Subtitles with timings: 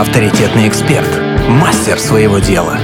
[0.00, 1.06] авторитетный эксперт,
[1.46, 2.78] мастер своего дела,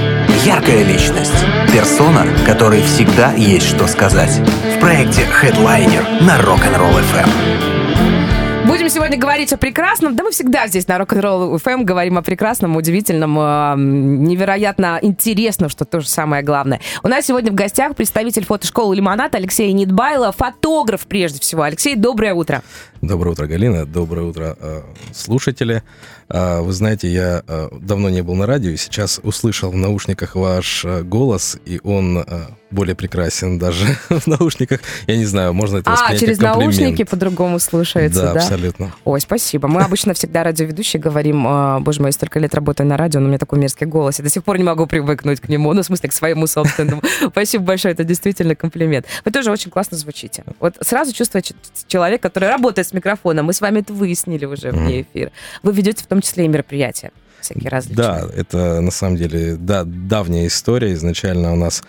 [0.45, 1.33] яркая личность,
[1.73, 4.39] персона, которой всегда есть что сказать.
[4.77, 8.67] В проекте Headliner на Rock'n'Roll FM.
[8.67, 10.15] Будем сегодня говорить о прекрасном.
[10.15, 15.87] Да мы всегда здесь на Rock'n'Roll FM говорим о прекрасном, удивительном, э, невероятно интересном, что
[15.87, 16.81] тоже самое главное.
[17.03, 21.63] У нас сегодня в гостях представитель фотошколы «Лимонад» Алексей Нидбайло, фотограф прежде всего.
[21.63, 22.63] Алексей, доброе утро.
[23.03, 23.85] Доброе утро, Галина.
[23.85, 25.83] Доброе утро, э, слушатели.
[26.29, 30.35] Э, вы знаете, я э, давно не был на радио, и сейчас услышал в наушниках
[30.35, 32.25] ваш голос, и он
[32.71, 34.81] более прекрасен даже в наушниках.
[35.07, 38.33] Я не знаю, можно это А, через наушники по-другому слушается, да?
[38.35, 38.93] Да, абсолютно.
[39.05, 39.69] Ой, спасибо.
[39.69, 43.39] Мы обычно всегда радиоведущие говорим, боже мой, столько лет работаю на радио, но у меня
[43.39, 44.19] такой мерзкий голос.
[44.19, 47.03] Я до сих пор не могу привыкнуть к нему, ну, в смысле, к своему собственному.
[47.31, 49.07] Спасибо большое, это действительно комплимент.
[49.25, 50.43] Вы тоже очень классно звучите.
[50.59, 51.55] Вот сразу чувствуете
[51.87, 53.47] человек, который работает с микрофоном.
[53.47, 55.31] Мы с вами это выяснили уже вне эфира.
[55.63, 58.07] Вы ведете в том числе и мероприятия всякие различные.
[58.07, 60.93] Да, это на самом деле да, давняя история.
[60.95, 61.83] Изначально у нас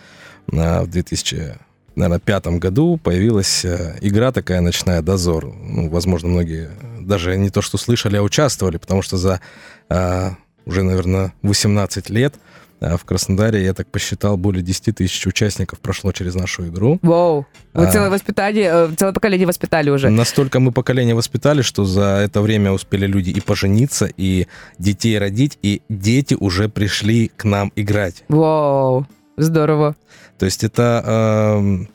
[0.52, 5.46] а, в 2005 году появилась э, игра такая «Ночная дозор».
[5.46, 6.70] Ну, возможно, многие
[7.02, 9.42] даже не то что слышали, а участвовали, потому что за
[9.90, 12.40] а, уже, наверное, 18 лет а
[12.80, 17.00] в Краснодаре, я так посчитал, более 10 тысяч участников прошло через нашу игру.
[17.02, 17.46] Вау!
[17.74, 20.10] Вы а, целое воспитание, э, целое поколение воспитали уже.
[20.10, 25.58] Настолько мы поколение воспитали, что за это время успели люди и пожениться, и детей родить,
[25.62, 28.24] и дети уже пришли к нам играть.
[28.30, 29.08] Вау!
[29.38, 29.96] Здорово.
[30.40, 31.86] То есть это э,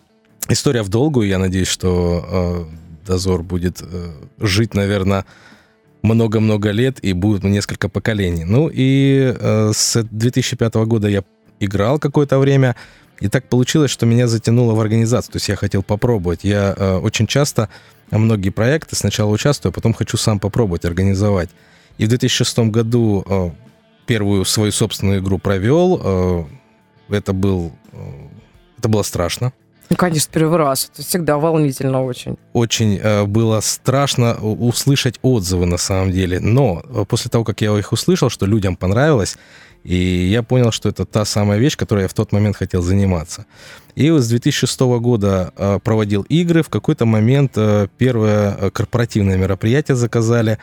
[0.49, 1.29] история в долгую.
[1.29, 5.25] Я надеюсь, что э, Дозор будет э, жить, наверное,
[6.03, 8.45] много-много лет и будет несколько поколений.
[8.45, 11.23] Ну и э, с 2005 года я
[11.61, 12.77] играл какое-то время,
[13.21, 15.33] и так получилось, что меня затянуло в организацию.
[15.33, 16.41] То есть я хотел попробовать.
[16.43, 17.69] Я э, очень часто
[18.11, 21.51] многие проекты сначала участвую, а потом хочу сам попробовать организовать.
[21.99, 23.51] И в 2006 году э,
[24.07, 26.01] первую свою собственную игру провел.
[26.03, 26.45] Э,
[27.11, 27.99] это был э,
[28.79, 29.53] это было страшно.
[29.91, 30.91] Ну, конечно, первый раз.
[30.93, 32.39] Это всегда волнительно очень.
[32.53, 36.41] Очень э, было страшно услышать отзывы на самом деле.
[36.41, 39.37] Но э, после того, как я их услышал, что людям понравилось,
[39.85, 43.47] и я понял, что это та самая вещь, которой я в тот момент хотел заниматься.
[43.95, 46.63] И вот с 2006 года э, проводил игры.
[46.63, 50.59] В какой-то момент э, первое корпоративное мероприятие заказали.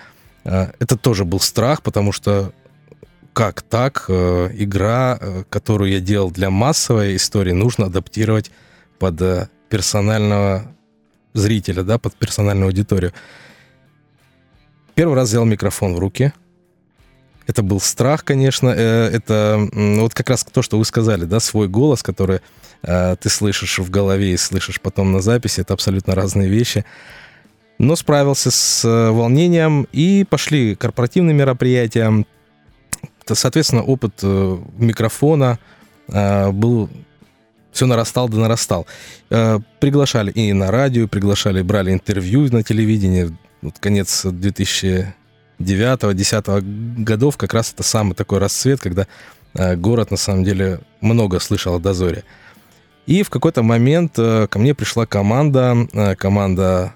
[0.46, 2.54] Это тоже был страх, потому что
[3.34, 4.06] как так?
[4.10, 5.20] Игра,
[5.50, 8.50] которую я делал для массовой истории, нужно адаптировать
[9.00, 10.66] под э, персонального
[11.34, 13.14] зрителя, да, под персональную аудиторию.
[14.94, 16.34] Первый раз взял микрофон в руки.
[17.48, 18.70] Это был страх, конечно.
[18.70, 22.42] Э, это вот как раз то, что вы сказали, да, свой голос, который
[22.84, 26.86] э, ты слышишь в голове и слышишь потом на записи, это абсолютно разные вещи.
[27.80, 32.26] Но справился с волнением и пошли корпоративные мероприятия.
[33.26, 35.60] Соответственно, опыт микрофона
[36.08, 36.90] был
[37.72, 38.88] все нарастал да нарастал.
[39.30, 43.32] Э, приглашали и на радио, приглашали, брали интервью на телевидении.
[43.62, 49.06] Вот конец 2009-2010 годов как раз это самый такой расцвет, когда
[49.54, 52.24] э, город на самом деле много слышал о дозоре.
[53.06, 55.88] И в какой-то момент э, ко мне пришла команда,
[56.18, 56.94] команда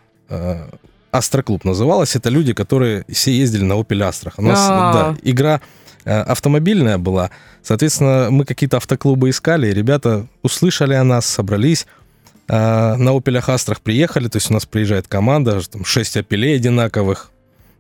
[1.12, 2.16] Астроклуб называлась.
[2.16, 4.34] Это люди, которые все ездили на Opel Astra.
[4.38, 5.62] У нас да, игра
[6.06, 7.32] автомобильная была.
[7.62, 11.86] Соответственно, мы какие-то автоклубы искали, ребята услышали о нас, собрались,
[12.48, 17.32] а, на Opel Астрах приехали, то есть у нас приезжает команда, там 6 опелей одинаковых.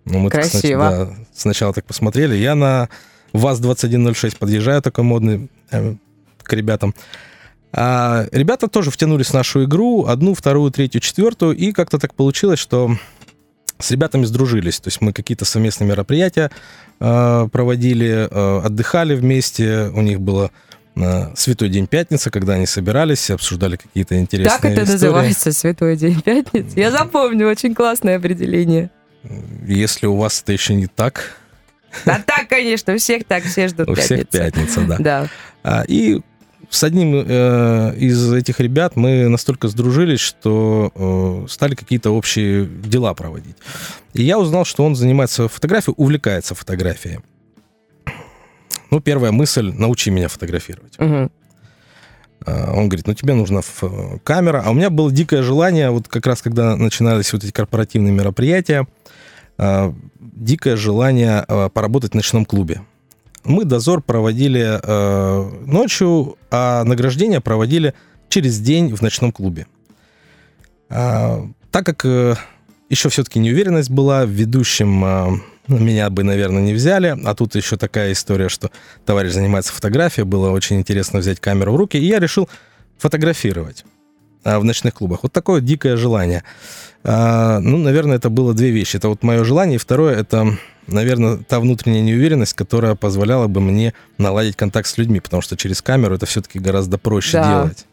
[0.06, 0.90] Ну, мы Красиво.
[0.90, 2.36] Так, да, сначала так посмотрели.
[2.36, 2.90] Я на
[3.34, 5.96] ВАЗ-2106 подъезжаю такой модный э,
[6.42, 6.94] к ребятам.
[7.72, 12.60] А ребята тоже втянулись в нашу игру, одну, вторую, третью, четвертую, и как-то так получилось,
[12.60, 12.96] что
[13.84, 14.80] с ребятами сдружились.
[14.80, 16.50] То есть мы какие-то совместные мероприятия
[17.00, 19.92] э, проводили, э, отдыхали вместе.
[19.94, 20.52] У них было
[20.96, 24.92] э, Святой день пятница, когда они собирались, обсуждали какие-то интересные Как это истории.
[24.94, 26.80] называется, Святой день пятницы?
[26.80, 28.90] Я запомню, очень классное определение.
[29.66, 31.38] Если у вас это еще не так...
[32.06, 34.98] Да так, конечно, у всех так, все ждут У всех пятница, да.
[35.00, 35.28] Да.
[35.64, 36.22] А, и
[36.74, 43.14] с одним э, из этих ребят мы настолько сдружились, что э, стали какие-то общие дела
[43.14, 43.56] проводить.
[44.14, 47.20] И я узнал, что он занимается фотографией, увлекается фотографией.
[48.90, 51.00] Ну, первая мысль— научи меня фотографировать.
[51.00, 51.32] Угу.
[52.46, 53.62] Он говорит, ну тебе нужна
[54.24, 54.64] камера.
[54.66, 58.88] А у меня было дикое желание, вот как раз когда начинались вот эти корпоративные мероприятия,
[59.60, 62.82] э, дикое желание э, поработать в ночном клубе.
[63.44, 67.94] Мы дозор проводили э, ночью, а награждение проводили
[68.30, 69.68] через день в ночном клубе.
[70.90, 72.36] А, так как э,
[72.90, 75.04] еще все-таки неуверенность была в ведущем.
[75.04, 75.30] а,
[75.68, 77.18] ну, Меня бы, наверное, не взяли.
[77.26, 78.72] А тут еще такая история, что
[79.06, 80.26] товарищ занимается фотографией.
[80.26, 81.98] Было очень интересно взять камеру в руки.
[81.98, 82.48] И я решил
[82.98, 83.84] фотографировать
[84.44, 85.24] а, в ночных клубах.
[85.24, 86.44] Вот такое дикое желание.
[87.04, 88.98] А, Ну, наверное, это было две вещи.
[88.98, 89.76] Это вот мое желание.
[89.76, 90.58] И второе, это,
[90.88, 95.20] наверное, та внутренняя неуверенность, которая позволяла бы мне наладить контакт с людьми.
[95.20, 97.50] Потому что через камеру это все-таки гораздо проще Да.
[97.50, 97.86] делать.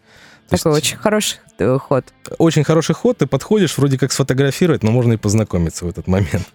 [0.49, 2.05] То Такой есть- очень хороший э, ход.
[2.39, 6.47] очень хороший ход, ты подходишь, вроде как сфотографировать, но можно и познакомиться в этот момент.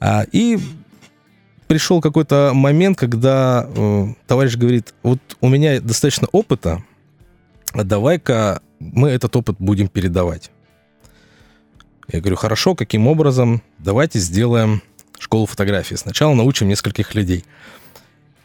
[0.00, 0.58] А, и
[1.66, 6.84] пришел какой-то момент, когда э, товарищ говорит, вот у меня достаточно опыта,
[7.72, 10.50] а давай-ка мы этот опыт будем передавать.
[12.10, 13.60] Я говорю, хорошо, каким образом?
[13.78, 14.82] Давайте сделаем
[15.28, 15.94] школу фотографии.
[15.94, 17.44] Сначала научим нескольких людей.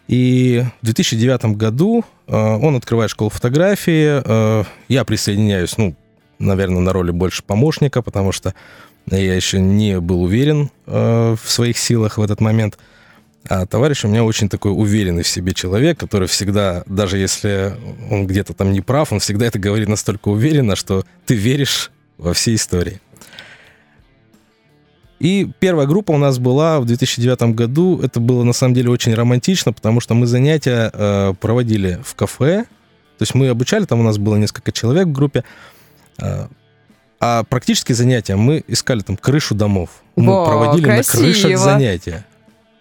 [0.09, 4.21] И в 2009 году э, он открывает школу фотографии.
[4.21, 5.95] э, я присоединяюсь, ну,
[6.39, 8.53] наверное, на роли больше помощника, потому что
[9.09, 12.77] я еще не был уверен э, в своих силах в этот момент.
[13.47, 17.73] А товарищ у меня очень такой уверенный в себе человек, который всегда, даже если
[18.11, 22.33] он где-то там не прав, он всегда это говорит настолько уверенно, что ты веришь во
[22.33, 22.99] все истории.
[25.23, 28.01] И первая группа у нас была в 2009 году.
[28.01, 32.65] Это было на самом деле очень романтично, потому что мы занятия э, проводили в кафе.
[33.17, 35.45] То есть мы обучали, там у нас было несколько человек в группе.
[36.21, 36.47] Э,
[37.21, 39.91] а практически занятия мы искали там крышу домов.
[40.17, 41.21] Мы Во, проводили на красиво.
[41.21, 42.25] крышах занятия.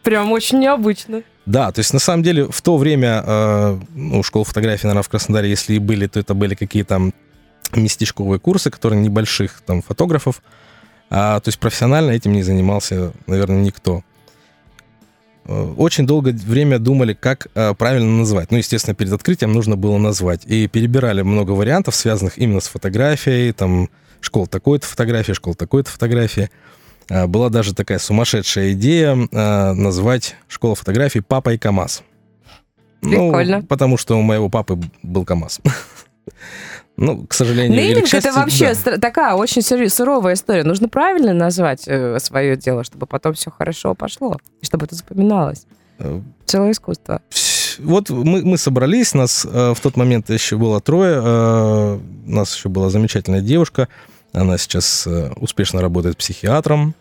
[0.03, 1.23] Прям очень необычно.
[1.47, 5.09] Да, то есть на самом деле в то время э, ну, школы фотографии, наверное, в
[5.09, 7.13] Краснодаре, если и были, то это были какие-то
[7.77, 10.43] местечковые курсы, которые небольших там фотографов.
[11.15, 14.03] А, то есть профессионально этим не занимался, наверное, никто.
[15.45, 18.51] Э, Очень долгое время думали, как э, правильно назвать.
[18.51, 20.47] Ну, естественно, перед открытием нужно было назвать.
[20.47, 23.91] И перебирали много вариантов, связанных именно с фотографией, там,
[24.23, 26.51] школа такой-то фотографии, школа такой-то фотографии.
[27.11, 29.15] А, Была даже такая сумасшедшая идея
[29.75, 32.05] назвать школу фотографий «Папа и КамАЗ».
[33.03, 33.59] Прикольно.
[33.59, 35.61] Ну, потому что у моего папы был КамАЗ.
[37.03, 38.97] Ну, к сожалению, или Нейминг счастью, это вообще да.
[38.97, 40.63] такая очень суровая история.
[40.63, 45.67] Нужно правильно назвать э, свое дело, чтобы потом все хорошо пошло, и чтобы это запоминалось.
[45.99, 47.21] Э, Целое искусство.
[47.81, 52.55] Вот мы, мы собрались, нас э, в тот момент еще было трое, э, у нас
[52.55, 53.89] еще была замечательная девушка,
[54.33, 56.95] она сейчас э, успешно работает психиатром.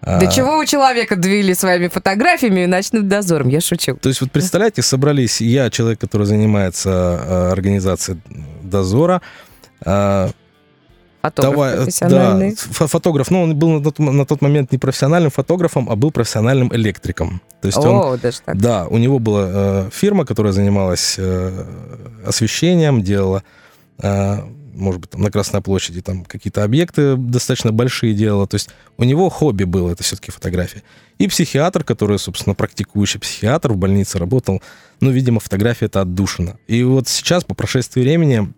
[0.00, 3.48] До А, чего у человека довели своими фотографиями и ночным дозором?
[3.48, 3.96] Я шучу.
[3.96, 8.18] То есть вот представляете, собрались я, человек, который занимается э, организацией
[8.62, 9.20] дозора,
[9.84, 10.30] а,
[11.20, 12.50] Фотограф Давай, профессиональный.
[12.50, 15.96] Да, фо- фотограф, ну, он был на тот, на тот момент не профессиональным фотографом, а
[15.96, 17.42] был профессиональным электриком.
[17.60, 18.56] То есть он, О, даже так.
[18.56, 21.64] да, у него была э, фирма, которая занималась э,
[22.24, 23.42] освещением, делала,
[24.00, 24.38] э,
[24.78, 28.46] может быть, там на Красной площади там какие-то объекты достаточно большие делала.
[28.46, 30.82] То есть у него хобби было, это все-таки фотография.
[31.18, 34.62] И психиатр, который, собственно, практикующий психиатр в больнице работал,
[35.00, 36.58] ну, видимо, фотография это отдушина.
[36.68, 38.52] И вот сейчас, по прошествии времени,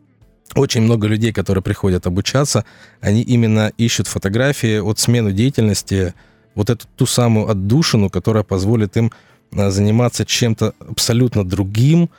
[0.54, 2.64] очень много людей, которые приходят обучаться,
[3.00, 6.14] они именно ищут фотографии, вот смену деятельности,
[6.54, 9.12] вот эту ту самую отдушину, которая позволит им
[9.52, 12.10] а, заниматься чем-то абсолютно другим.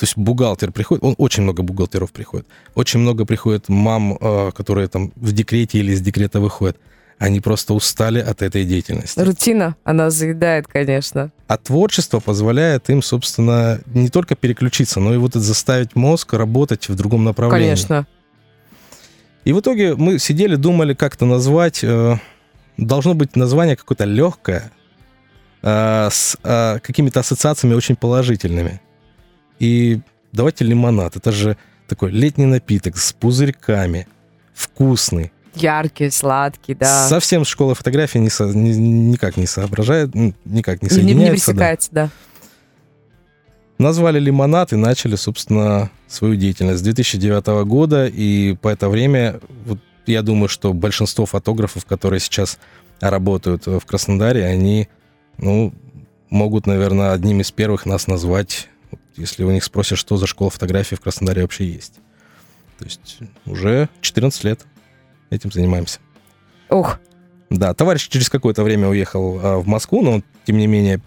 [0.00, 4.88] То есть бухгалтер приходит, он очень много бухгалтеров приходит, очень много приходит мам, а, которые
[4.88, 6.78] там в декрете или из декрета выходят.
[7.18, 9.20] Они просто устали от этой деятельности.
[9.20, 11.30] Рутина, она заедает, конечно.
[11.48, 16.94] А творчество позволяет им, собственно, не только переключиться, но и вот заставить мозг работать в
[16.94, 17.66] другом направлении.
[17.66, 18.06] Конечно.
[19.44, 21.84] И в итоге мы сидели, думали, как это назвать.
[21.84, 22.16] Э,
[22.78, 24.72] Должно быть название какое-то легкое,
[25.60, 28.80] э, с э, какими-то ассоциациями очень положительными.
[29.60, 30.00] И
[30.32, 31.14] давайте лимонад.
[31.16, 34.08] Это же такой летний напиток с пузырьками,
[34.54, 35.30] вкусный.
[35.54, 37.08] Яркий, сладкий, да.
[37.08, 40.14] Совсем с школы фотографии не со- ни- никак не соображает,
[40.44, 41.52] никак не Не, не соединяется.
[41.52, 41.76] да.
[42.06, 42.10] да.
[43.78, 48.06] Назвали лимонад и начали, собственно, свою деятельность с 2009 года.
[48.06, 52.58] И по это время, вот, я думаю, что большинство фотографов, которые сейчас
[53.00, 54.88] работают в Краснодаре, они,
[55.38, 55.72] ну,
[56.28, 58.68] могут, наверное, одним из первых нас назвать,
[59.16, 61.94] если у них спросят, что за школа фотографии в Краснодаре вообще есть.
[62.78, 64.66] То есть уже 14 лет
[65.30, 65.98] этим занимаемся.
[66.68, 66.98] Ух,
[67.50, 71.00] Да, товарищ через какое-то время уехал а, в Москву, но он, тем не менее,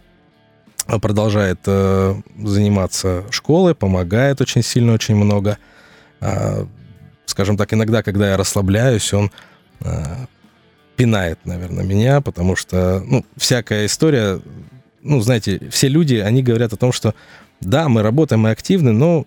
[0.85, 5.57] а, продолжает э, заниматься школой, помогает очень сильно, очень много.
[6.19, 6.67] А,
[7.25, 9.31] скажем так, иногда, когда я расслабляюсь, он
[9.79, 10.25] а,
[10.95, 14.41] пинает, наверное, меня, потому что, ну, всякая история,
[15.01, 17.15] ну, знаете, все люди, они говорят о том, что
[17.65, 19.25] да, мы работаем, мы активны, но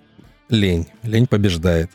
[0.49, 1.91] лень, лень побеждает.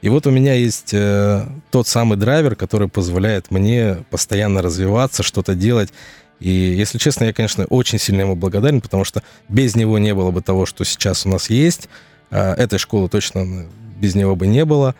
[0.00, 5.54] И вот у меня есть э, тот самый драйвер, который позволяет мне постоянно развиваться, что-то
[5.54, 5.92] делать.
[6.38, 10.30] И, если честно, я, конечно, очень сильно ему благодарен, потому что без него не было
[10.30, 11.88] бы того, что сейчас у нас есть.
[12.30, 13.66] А этой школы точно
[13.98, 14.94] без него бы не было.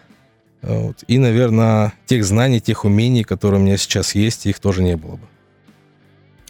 [1.06, 5.12] И, наверное, тех знаний, тех умений, которые у меня сейчас есть, их тоже не было
[5.12, 5.28] бы.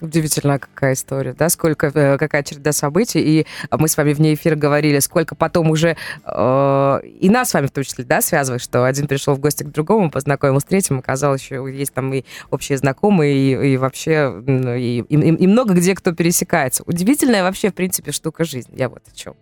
[0.00, 4.54] Удивительная какая история, да, сколько, э, какая череда событий, и мы с вами вне эфира
[4.54, 8.84] говорили, сколько потом уже, э, и нас с вами в том числе, да, связывает, что
[8.84, 12.78] один пришел в гости к другому, познакомился с третьим, оказалось, еще есть там и общие
[12.78, 16.84] знакомые, и, и вообще, и, и, и много где кто пересекается.
[16.86, 19.34] Удивительная вообще, в принципе, штука жизнь, я вот о чем.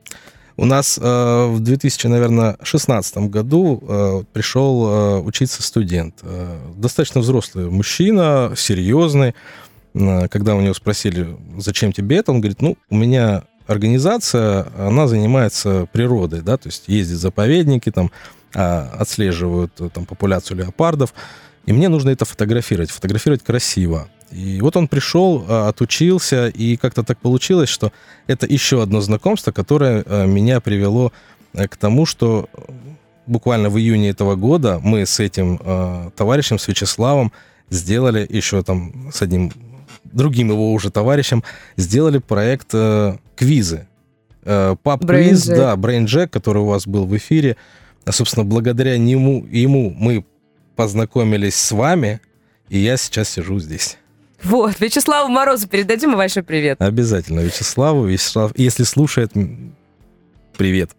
[0.58, 6.20] У нас э, в 2016 году э, пришел э, учиться студент.
[6.22, 9.34] Э, достаточно взрослый мужчина, серьезный.
[9.96, 15.08] Э, когда у него спросили, зачем тебе это, он говорит, ну, у меня организация, она
[15.08, 18.12] занимается природой, да, то есть ездит заповедники, там,
[18.54, 21.12] а, отслеживают э, там популяцию леопардов,
[21.64, 24.08] и мне нужно это фотографировать, фотографировать красиво.
[24.30, 27.90] И вот он пришел, а, отучился, и как-то так получилось, что
[28.28, 31.12] это еще одно знакомство, которое э, меня привело
[31.54, 32.48] к тому, что
[33.26, 35.58] буквально в июне этого года мы с этим
[36.14, 37.32] товарищем, с Вячеславом,
[37.70, 39.50] сделали еще там с одним
[40.16, 41.44] другим его уже товарищам
[41.76, 43.86] сделали проект э, квизы.
[44.42, 47.56] Э, Pub quiz, да, Brain Jack, который у вас был в эфире.
[48.04, 50.24] А, собственно, благодаря нему, ему мы
[50.74, 52.20] познакомились с вами,
[52.68, 53.98] и я сейчас сижу здесь.
[54.42, 56.80] Вот, Вячеславу Морозу передадим большой привет.
[56.80, 58.04] Обязательно Вячеславу.
[58.04, 59.32] Вячеслав, если слушает,
[60.56, 60.90] привет.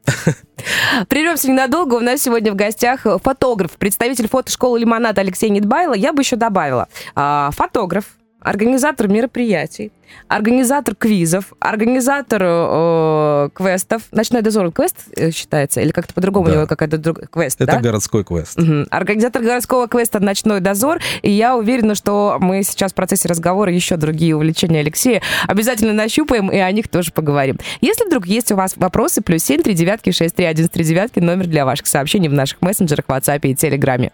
[1.07, 1.95] Прервемся ненадолго.
[1.95, 5.93] У нас сегодня в гостях фотограф, представитель фотошколы «Лимонад» Алексей Нидбайло.
[5.93, 6.87] Я бы еще добавила.
[7.15, 8.05] А, фотограф,
[8.39, 9.91] организатор мероприятий,
[10.27, 14.03] организатор квизов, организатор э, квестов.
[14.11, 15.81] Ночной дозор квест э, считается?
[15.81, 16.51] Или как-то по-другому да.
[16.51, 17.29] у него какая-то друг...
[17.29, 17.79] квест, Это да?
[17.79, 18.57] городской квест.
[18.59, 18.85] Угу.
[18.89, 20.99] Организатор городского квеста «Ночной дозор».
[21.21, 26.49] И я уверена, что мы сейчас в процессе разговора еще другие увлечения Алексея обязательно нащупаем
[26.49, 27.57] и о них тоже поговорим.
[27.81, 31.19] Если вдруг есть у вас вопросы, плюс 7 3 девятки 6 3 1 3 девятки
[31.19, 34.11] номер для ваших сообщений в наших мессенджерах, WhatsApp и Телеграме.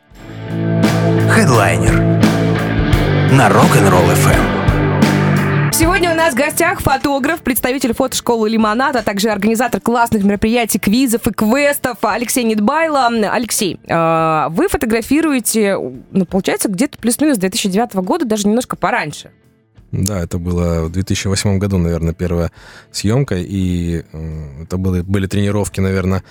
[1.30, 2.33] Хедлайнер
[3.34, 5.74] на Rock'n'Roll FM.
[5.74, 11.26] Сегодня у нас в гостях фотограф, представитель фотошколы «Лимонад», а также организатор классных мероприятий, квизов
[11.26, 13.08] и квестов Алексей Нидбайло.
[13.08, 15.78] Алексей, а, вы фотографируете,
[16.12, 19.32] ну, получается, где-то плюс-минус 2009 года, даже немножко пораньше.
[19.92, 22.52] Да, это было в 2008 году, наверное, первая
[22.92, 24.04] съемка, и
[24.62, 26.24] это были, были тренировки, наверное,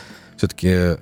[0.42, 0.96] все-таки э,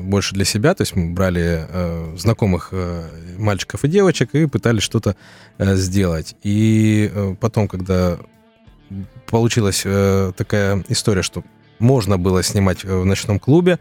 [0.00, 4.82] больше для себя, то есть мы брали э, знакомых э, мальчиков и девочек и пытались
[4.82, 5.14] что-то
[5.58, 6.36] сделать.
[6.42, 8.18] И потом, когда
[9.26, 9.82] получилась
[10.36, 11.44] такая история, что
[11.78, 13.78] можно было снимать в ночном клубе,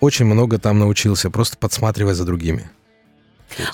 [0.00, 2.68] очень много там научился, просто подсматривать за другими.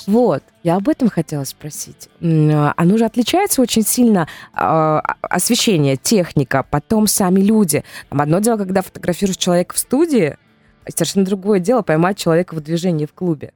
[0.07, 2.09] Вот, я об этом хотела спросить.
[2.21, 7.85] Оно же отличается очень сильно э, освещение, техника, потом сами люди.
[8.09, 10.37] Там одно дело, когда фотографируешь человека в студии,
[10.85, 13.53] а совершенно другое дело поймать человека в движении в клубе.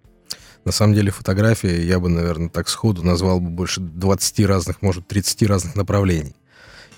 [0.64, 5.06] На самом деле фотографии я бы, наверное, так сходу назвал бы больше 20 разных, может,
[5.06, 6.34] 30 разных направлений.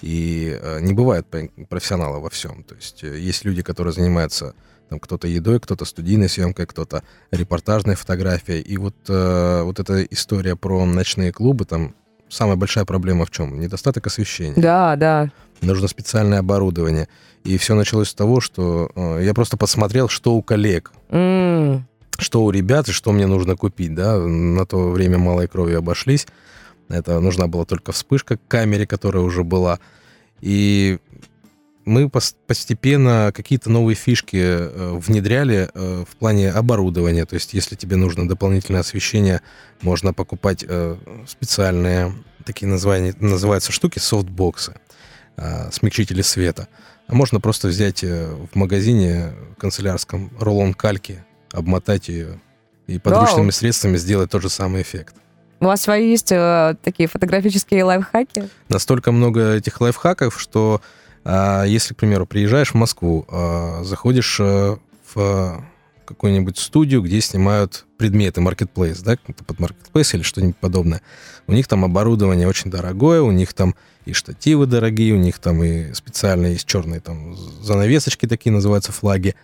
[0.03, 1.27] И э, не бывает
[1.69, 2.63] профессионала во всем.
[2.65, 4.55] То есть э, есть люди, которые занимаются
[4.89, 8.61] там кто-то едой, кто-то студийной съемкой, кто-то репортажной фотографией.
[8.61, 11.95] И вот, э, вот эта история про ночные клубы, там
[12.29, 13.61] самая большая проблема в чем?
[13.61, 14.61] Недостаток освещения.
[14.61, 15.31] Да, да.
[15.61, 17.09] Нужно специальное оборудование.
[17.45, 20.93] И все началось с того, что э, я просто посмотрел, что у коллег.
[21.11, 21.83] Mm.
[22.19, 24.19] Что у ребят и что мне нужно купить, да.
[24.19, 26.27] На то время малой крови обошлись.
[26.91, 29.79] Это нужна была только вспышка к камере, которая уже была.
[30.41, 30.99] И
[31.85, 37.25] мы постепенно какие-то новые фишки э, внедряли э, в плане оборудования.
[37.27, 39.41] То есть, если тебе нужно дополнительное освещение,
[39.81, 42.13] можно покупать э, специальные
[42.45, 44.75] такие названия, называются штуки, софтбоксы,
[45.73, 46.69] смягчители света.
[47.07, 52.41] А можно просто взять в магазине канцелярском рулон кальки, обмотать ее
[52.87, 53.53] и подручными Вау.
[53.53, 55.15] средствами сделать тот же самый эффект.
[55.61, 58.49] У вас свои есть э, такие фотографические лайфхаки?
[58.69, 60.81] Настолько много этих лайфхаков, что
[61.25, 64.77] а если, к примеру, приезжаешь в Москву, а, заходишь э,
[65.15, 65.65] в
[66.07, 71.03] какую-нибудь студию, где снимают предметы, marketplace, да, под marketplace или что-нибудь подобное.
[71.47, 73.75] У них там оборудование очень дорогое, у них там
[74.07, 79.37] и штативы дорогие, у них там и специальные есть черные там занавесочки такие, называются флаги.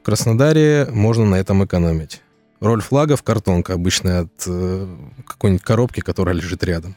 [0.00, 2.22] В Краснодаре можно на этом экономить.
[2.60, 6.94] Роль флагов картонка обычная от э, какой-нибудь коробки, которая лежит рядом.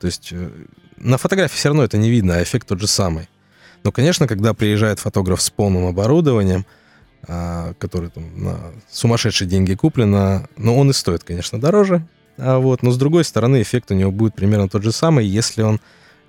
[0.00, 0.50] То есть э,
[0.96, 3.28] на фотографии все равно это не видно, а эффект тот же самый.
[3.84, 6.66] Но, конечно, когда приезжает фотограф с полным оборудованием,
[7.26, 8.58] а, который там на
[8.90, 12.06] сумасшедшие деньги куплен, но он и стоит, конечно, дороже.
[12.36, 15.62] А вот, но с другой стороны, эффект у него будет примерно тот же самый, если
[15.62, 15.80] он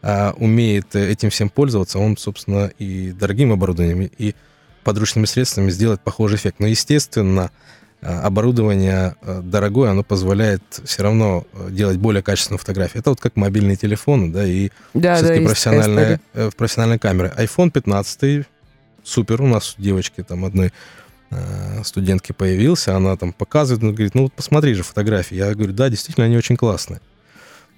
[0.01, 4.35] а, умеет этим всем пользоваться, он, собственно, и дорогим оборудованием, и
[4.83, 6.59] подручными средствами сделать похожий эффект.
[6.59, 7.51] Но, естественно, а,
[8.05, 13.01] оборудование а, дорогое, оно позволяет все равно а, делать более качественную фотографию.
[13.01, 17.33] Это вот как мобильные телефоны, да, и да, все-таки да, профессиональные, э, профессиональные камеры.
[17.37, 18.45] iPhone 15
[19.03, 20.71] супер, у нас у девочки там одной
[21.83, 25.35] студентки появился, она там показывает, она говорит, ну вот посмотри же фотографии.
[25.35, 27.01] Я говорю, да, действительно, они очень классные.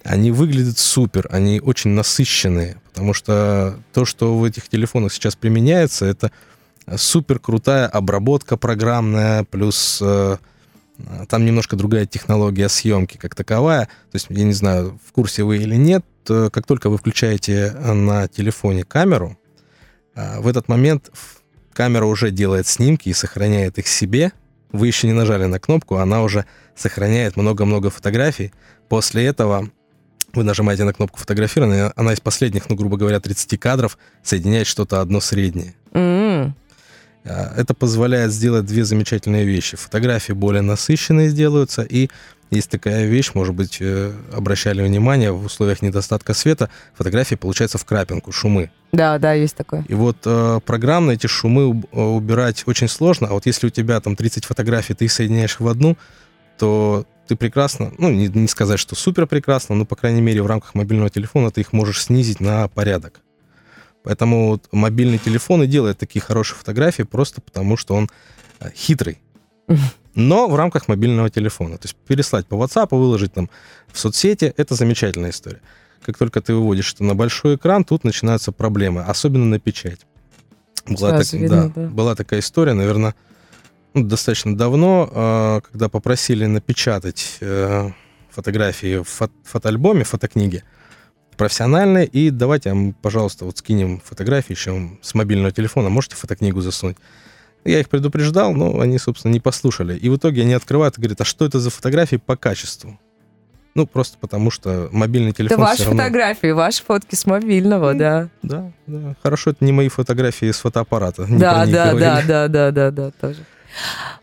[0.04, 6.04] Они выглядят супер, они очень насыщенные, потому что то, что в этих телефонах сейчас применяется,
[6.04, 6.30] это
[6.96, 10.36] супер крутая обработка программная, плюс э,
[11.28, 13.86] там немножко другая технология съемки как таковая.
[13.86, 18.28] То есть, я не знаю, в курсе вы или нет, как только вы включаете на
[18.28, 19.38] телефоне камеру,
[20.14, 21.10] э, в этот момент
[21.72, 24.32] камера уже делает снимки и сохраняет их себе.
[24.72, 28.52] Вы еще не нажали на кнопку, она уже сохраняет много-много фотографий.
[28.88, 29.70] После этого
[30.34, 35.00] вы нажимаете на кнопку фотографирования, она из последних, ну, грубо говоря, 30 кадров соединяет что-то
[35.00, 35.74] одно среднее.
[35.92, 36.52] Mm-hmm.
[37.28, 39.76] Это позволяет сделать две замечательные вещи.
[39.76, 42.08] Фотографии более насыщенные сделаются, и
[42.50, 47.84] есть такая вещь, может быть, э, обращали внимание, в условиях недостатка света фотографии получаются в
[47.84, 48.70] крапинку, шумы.
[48.92, 49.84] Да, да, есть такое.
[49.86, 54.00] И вот э, программно эти шумы э, убирать очень сложно, а вот если у тебя
[54.00, 55.98] там 30 фотографий, ты их соединяешь в одну,
[56.58, 60.46] то ты прекрасно, ну, не, не сказать, что супер прекрасно, но, по крайней мере, в
[60.46, 63.20] рамках мобильного телефона ты их можешь снизить на порядок.
[64.08, 68.08] Поэтому вот мобильный телефон и делает такие хорошие фотографии просто потому, что он
[68.58, 69.18] э, хитрый.
[70.14, 71.76] Но в рамках мобильного телефона.
[71.76, 73.50] То есть переслать по WhatsApp, выложить там
[73.92, 75.60] в соцсети, это замечательная история.
[76.02, 80.00] Как только ты выводишь это на большой экран, тут начинаются проблемы, особенно на печать.
[80.86, 81.88] Была, так, видно, да, да.
[81.88, 83.14] была такая история, наверное,
[83.92, 87.90] ну, достаточно давно, э, когда попросили напечатать э,
[88.30, 90.64] фотографии в фото фотоальбоме, фотокниге
[91.38, 96.98] профессиональные, и давайте, пожалуйста, вот скинем фотографии еще с мобильного телефона, можете фотокнигу засунуть.
[97.64, 99.96] Я их предупреждал, но они, собственно, не послушали.
[99.96, 102.98] И в итоге они открывают и говорят, а что это за фотографии по качеству?
[103.74, 105.60] Ну, просто потому что мобильный телефон...
[105.60, 106.02] Это ваши равно...
[106.02, 108.28] фотографии, ваши фотки с мобильного, ну, да.
[108.42, 109.16] Да, да.
[109.22, 111.26] Хорошо, это не мои фотографии с фотоаппарата.
[111.28, 113.38] Да, да, да, да, да, да, да, тоже.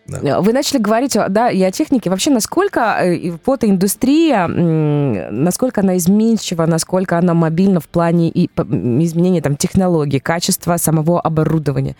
[0.07, 0.41] Да.
[0.41, 2.09] Вы начали говорить да, и о технике.
[2.09, 10.19] Вообще, насколько э, фотоиндустрия, насколько она изменчива, насколько она мобильна в плане изменения там, технологий,
[10.19, 11.95] качества самого оборудования.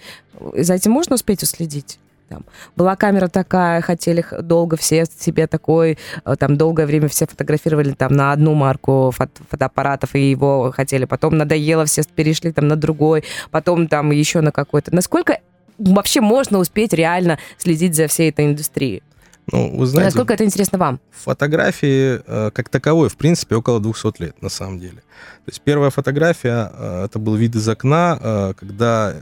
[0.55, 1.99] За этим можно успеть уследить?
[2.29, 2.43] Там,
[2.75, 8.13] была камера такая, хотели долго все себе такой, э, там долгое время все фотографировали там
[8.13, 13.23] на одну марку фото фотоаппаратов и его хотели, потом надоело, все перешли там на другой,
[13.51, 14.93] потом там еще на какой-то.
[14.93, 15.39] Насколько
[15.77, 19.03] вообще можно успеть реально следить за всей этой индустрией?
[19.51, 20.99] Ну, вы знаете, Насколько это интересно вам?
[21.11, 24.97] Фотографии э, как таковой, в принципе, около 200 лет, на самом деле.
[25.45, 29.13] То есть первая фотография, э, это был вид из окна, э, когда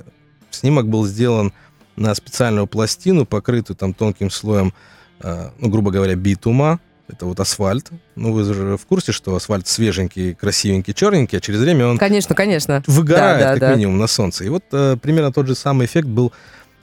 [0.50, 1.52] снимок был сделан
[1.98, 4.74] на специальную пластину, покрытую там тонким слоем,
[5.22, 7.90] ну, грубо говоря, битума, это вот асфальт.
[8.16, 11.98] Ну, вы же в курсе, что асфальт свеженький, красивенький, черненький, а через время он...
[11.98, 12.84] Конечно, конечно.
[12.88, 13.76] Выгорает, да, да, как да.
[13.76, 14.46] минимум, на солнце.
[14.46, 16.32] И вот э, примерно тот же самый эффект был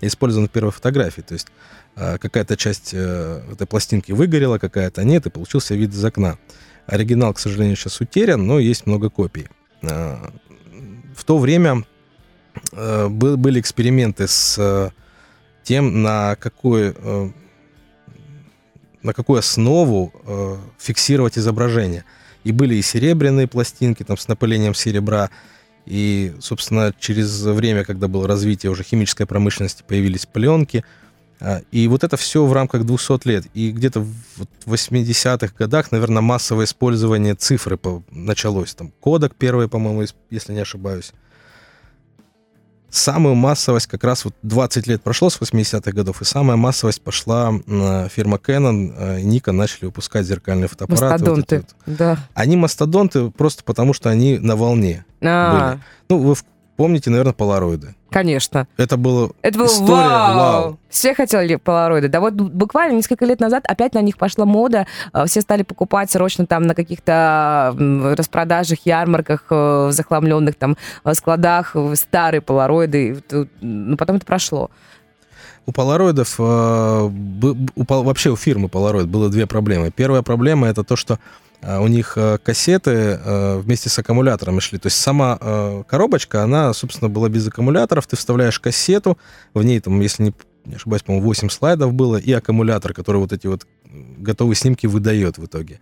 [0.00, 1.22] использован в первой фотографии.
[1.22, 1.48] То есть
[1.96, 6.38] э, какая-то часть э, этой пластинки выгорела, какая-то нет, и получился вид из окна.
[6.86, 9.48] Оригинал, к сожалению, сейчас утерян, но есть много копий.
[9.82, 10.16] Э,
[11.16, 11.84] в то время
[12.72, 14.90] э, были эксперименты с э,
[15.62, 17.30] тем, на какой э,
[19.02, 22.04] на какую основу э, фиксировать изображение.
[22.44, 25.30] И были и серебряные пластинки там, с напылением серебра,
[25.86, 30.84] и, собственно, через время, когда было развитие уже химической промышленности, появились пленки.
[31.40, 33.46] Э, и вот это все в рамках 200 лет.
[33.54, 37.78] И где-то в 80-х годах, наверное, массовое использование цифры
[38.10, 38.74] началось.
[38.74, 41.12] Там кодек первый, по-моему, если не ошибаюсь
[42.90, 47.52] самую массовость как раз вот 20 лет прошло с 80-х годов, и самая массовость пошла
[48.08, 51.24] фирма Canon э, Nikon начали выпускать зеркальные фотоаппараты.
[51.24, 51.96] Мастодонты, вот вот.
[51.96, 52.18] да.
[52.34, 55.72] Они мастодонты просто потому, что они на волне а.
[55.72, 55.82] были.
[56.08, 56.34] Ну, вы
[56.76, 57.94] помните, наверное, полароиды.
[58.10, 58.66] Конечно.
[58.76, 60.36] Это было Это был история вау.
[60.36, 60.78] вау.
[60.88, 62.08] Все хотели полароиды.
[62.08, 64.86] Да вот буквально несколько лет назад опять на них пошла мода.
[65.12, 67.74] Э, все стали покупать срочно там на каких-то
[68.16, 73.22] распродажах, ярмарках, э, захламленных там э, складах старые полароиды.
[73.60, 74.70] Но потом это прошло.
[75.66, 79.92] У полароидов, вообще у фирмы Polaroid было две проблемы.
[79.92, 81.18] Первая проблема это то, что
[81.62, 84.78] у них э, кассеты э, вместе с аккумулятором шли.
[84.78, 88.06] То есть сама э, коробочка, она, собственно, была без аккумуляторов.
[88.06, 89.18] Ты вставляешь кассету,
[89.52, 93.32] в ней, там, если не не ошибаюсь, по-моему, 8 слайдов было, и аккумулятор, который вот
[93.32, 93.66] эти вот
[94.18, 95.80] готовые снимки выдает в итоге.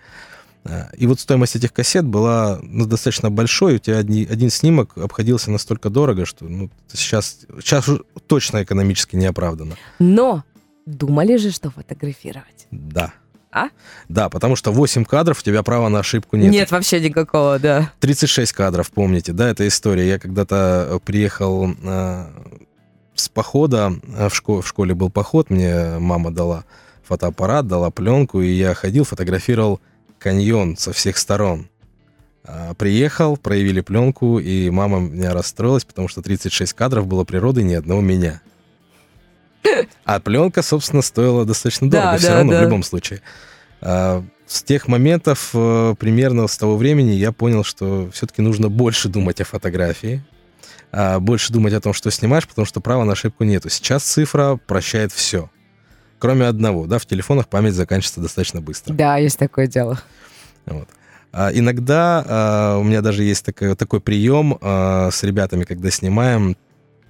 [0.64, 3.76] А, и вот стоимость этих кассет была ну, достаточно большой.
[3.76, 7.88] У тебя один, один снимок обходился настолько дорого, что ну, сейчас, сейчас
[8.26, 9.76] точно экономически не оправдано.
[9.98, 10.44] Но
[10.86, 12.66] думали же, что фотографировать.
[12.70, 13.12] Да.
[13.50, 13.68] А?
[14.08, 16.52] Да, потому что 8 кадров, у тебя права на ошибку нет.
[16.52, 17.92] Нет вообще никакого, да.
[18.00, 20.08] 36 кадров, помните, да, эта история.
[20.08, 22.26] Я когда-то приехал э,
[23.14, 26.64] с похода, в, школе, в школе был поход, мне мама дала
[27.04, 29.80] фотоаппарат, дала пленку, и я ходил, фотографировал
[30.18, 31.68] каньон со всех сторон.
[32.44, 37.74] А, приехал, проявили пленку, и мама меня расстроилась, потому что 36 кадров было природы, ни
[37.74, 38.40] одного меня.
[40.04, 42.58] А пленка, собственно, стоила достаточно дорого, да, все да, равно, да.
[42.60, 43.20] в любом случае.
[43.80, 49.08] А, с тех моментов, э, примерно с того времени, я понял, что все-таки нужно больше
[49.08, 50.24] думать о фотографии,
[50.90, 53.68] а, больше думать о том, что снимаешь, потому что права на ошибку нету.
[53.68, 55.50] Сейчас цифра прощает все.
[56.18, 58.94] Кроме одного, да, в телефонах память заканчивается достаточно быстро.
[58.94, 60.00] Да, есть такое дело.
[60.66, 60.88] Вот.
[61.32, 66.56] А иногда а, у меня даже есть такой, такой прием а, с ребятами, когда снимаем.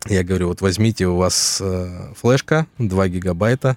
[0.07, 3.77] Я говорю, вот возьмите у вас а, флешка 2 гигабайта,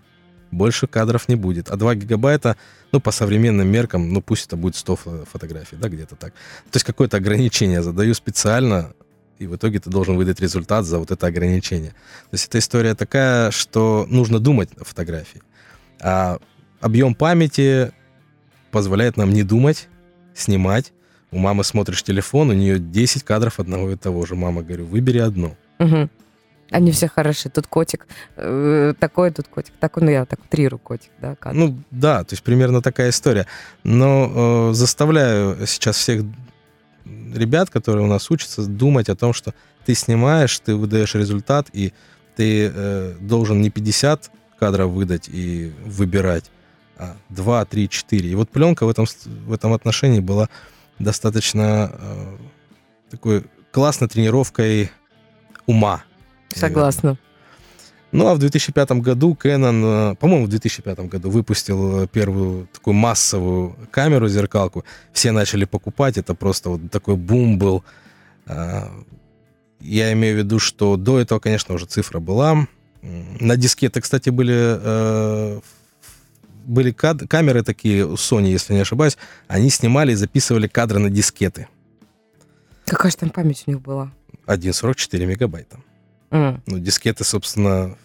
[0.52, 1.70] больше кадров не будет.
[1.70, 2.58] А 2 гигабайта,
[2.92, 6.34] ну, по современным меркам, ну, пусть это будет 100 фотографий, да, где-то так.
[6.34, 8.94] То есть какое-то ограничение задаю специально,
[9.40, 11.92] и в итоге ты должен выдать результат за вот это ограничение.
[11.92, 15.42] То есть эта история такая, что нужно думать о фотографии.
[16.00, 16.38] А
[16.80, 17.92] объем памяти
[18.72, 19.88] позволяет нам не думать,
[20.36, 20.94] снимать.
[21.32, 24.36] У мамы смотришь телефон, у нее 10 кадров одного и того же.
[24.36, 25.56] Мама, говорю, выбери одно.
[25.82, 26.10] Угу.
[26.72, 27.50] Они все хороши.
[27.50, 30.04] Тут котик э, такой, тут котик такой.
[30.04, 31.36] Ну, я так утрирую котик, да?
[31.36, 31.58] Кадр.
[31.58, 33.46] Ну, да, то есть примерно такая история.
[33.84, 36.24] Но э, заставляю сейчас всех
[37.06, 39.54] ребят, которые у нас учатся, думать о том, что
[39.86, 41.94] ты снимаешь, ты выдаешь результат, и
[42.38, 46.52] ты э, должен не 50 кадров выдать и выбирать,
[46.98, 48.30] а 2, 3, 4.
[48.30, 50.48] И вот пленка в этом, в этом отношении была
[51.00, 52.38] достаточно э,
[53.10, 54.92] такой классной тренировкой
[55.72, 56.04] ума.
[56.50, 57.10] Согласна.
[57.10, 57.32] Наверное.
[58.12, 62.94] Ну, а в 2005 году Canon, э, по-моему, в 2005 году выпустил э, первую такую
[62.94, 64.84] массовую камеру, зеркалку.
[65.14, 67.84] Все начали покупать, это просто вот такой бум был.
[69.80, 72.68] Я имею в виду, что до этого, конечно, уже цифра была.
[73.02, 75.60] На дискеты, кстати, были, э,
[76.66, 79.18] были камеры такие у Sony, если не ошибаюсь.
[79.48, 81.68] Они снимали и записывали кадры на дискеты.
[82.86, 84.12] Какая же там память у них была?
[84.56, 85.78] 1,44 мегабайта.
[86.30, 86.62] Mm.
[86.66, 87.98] Ну, дискеты, собственно,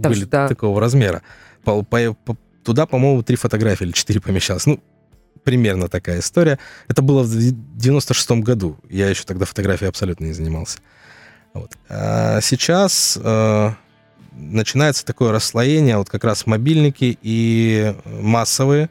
[0.00, 0.48] Там были да.
[0.48, 1.22] такого размера.
[1.64, 4.66] По, по, по, туда, по-моему, три фотографии или четыре помещалось.
[4.66, 4.80] Ну,
[5.42, 6.58] примерно такая история.
[6.88, 8.76] Это было в 96-м году.
[8.90, 10.78] Я еще тогда фотографией абсолютно не занимался.
[11.54, 11.72] Вот.
[11.88, 13.70] А сейчас э,
[14.32, 18.90] начинается такое расслоение, вот как раз мобильники и массовые,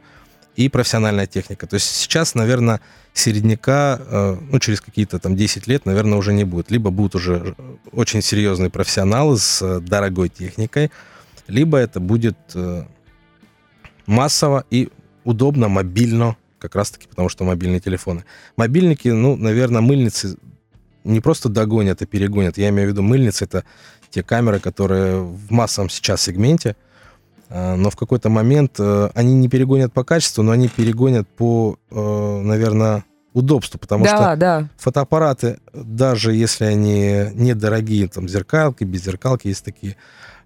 [0.55, 1.67] и профессиональная техника.
[1.67, 2.81] То есть сейчас, наверное,
[3.13, 6.71] середняка, э, ну, через какие-то там 10 лет, наверное, уже не будет.
[6.71, 7.55] Либо будут уже
[7.91, 10.91] очень серьезные профессионалы с э, дорогой техникой,
[11.47, 12.85] либо это будет э,
[14.05, 14.89] массово и
[15.23, 18.25] удобно, мобильно, как раз-таки потому, что мобильные телефоны.
[18.57, 20.37] Мобильники, ну, наверное, мыльницы
[21.03, 22.57] не просто догонят и перегонят.
[22.57, 23.63] Я имею в виду мыльницы, это
[24.09, 26.75] те камеры, которые в массовом сейчас сегменте,
[27.49, 33.03] но в какой-то момент они не перегонят по качеству, но они перегонят по, наверное,
[33.35, 34.69] удобству, потому да, что да.
[34.77, 39.97] фотоаппараты, даже если они недорогие, там зеркалки, без зеркалки есть такие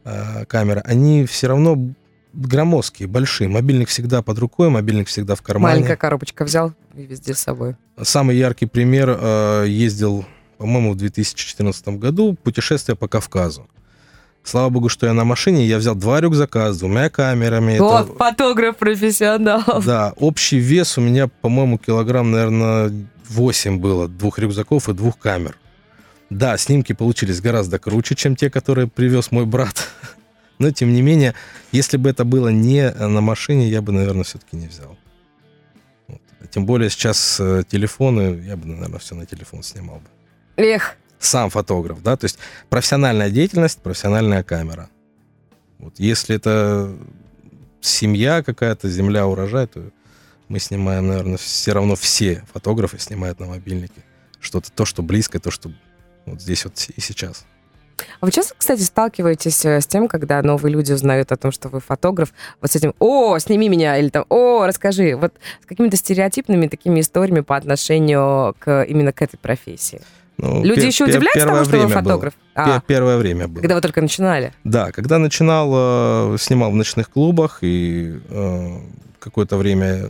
[0.03, 1.77] э, камеры, они все равно
[2.33, 3.47] громоздкие, большие.
[3.47, 5.75] Мобильник всегда под рукой, мобильник всегда в кармане.
[5.75, 7.75] Маленькая коробочка взял и везде с собой.
[8.01, 10.25] Самый яркий пример э, ездил,
[10.57, 13.67] по-моему, в 2014 году путешествие по Кавказу.
[14.43, 17.77] Слава богу, что я на машине, я взял два рюкзака с двумя камерами.
[17.77, 18.13] О, это...
[18.13, 19.63] фотограф-профессионал.
[19.85, 22.91] Да, общий вес у меня, по-моему, килограмм, наверное,
[23.29, 25.55] 8 было, двух рюкзаков и двух камер.
[26.29, 29.87] Да, снимки получились гораздо круче, чем те, которые привез мой брат.
[30.59, 31.33] Но, тем не менее,
[31.71, 34.97] если бы это было не на машине, я бы, наверное, все-таки не взял.
[36.07, 36.21] Вот.
[36.51, 40.09] Тем более сейчас э, телефоны, я бы, наверное, все на телефон снимал бы.
[40.57, 44.89] Эх, сам фотограф, да, то есть профессиональная деятельность, профессиональная камера.
[45.77, 46.95] Вот если это
[47.81, 49.91] семья какая-то, земля, урожай, то
[50.47, 54.03] мы снимаем, наверное, все равно все фотографы снимают на мобильнике.
[54.39, 55.71] Что-то, то, что близко, то, что
[56.25, 57.45] вот здесь вот и сейчас.
[58.21, 61.67] А вы часто, кстати, сталкиваетесь э, с тем, когда новые люди узнают о том, что
[61.67, 65.97] вы фотограф, вот с этим «О, сними меня!» или там «О, расскажи!» Вот с какими-то
[65.97, 70.01] стереотипными такими историями по отношению к, именно к этой профессии?
[70.41, 71.89] Ну, Люди пе- еще первое тому, что вы было.
[71.93, 72.33] фотограф?
[72.33, 73.61] Пе- А, Первое время было.
[73.61, 74.53] когда вы только начинали.
[74.63, 78.77] Да, когда начинал, э, снимал в ночных клубах, и э,
[79.19, 80.09] какое-то время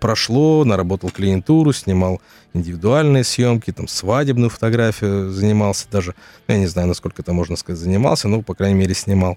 [0.00, 2.20] прошло, наработал клиентуру, снимал
[2.54, 6.14] индивидуальные съемки, там, свадебную фотографию занимался даже.
[6.46, 9.36] Ну, Я не знаю, насколько это можно сказать, занимался, но, по крайней мере, снимал.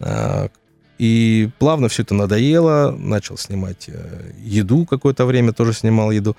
[0.00, 0.48] А,
[0.98, 6.36] И плавно все это надоело, начал снимать э, еду какое-то время, тоже снимал еду.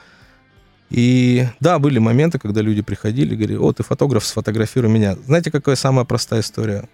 [0.89, 5.15] И да, были моменты, когда люди приходили и говорили, о, ты фотограф, сфотографируй меня.
[5.25, 6.87] Знаете, какая самая простая история?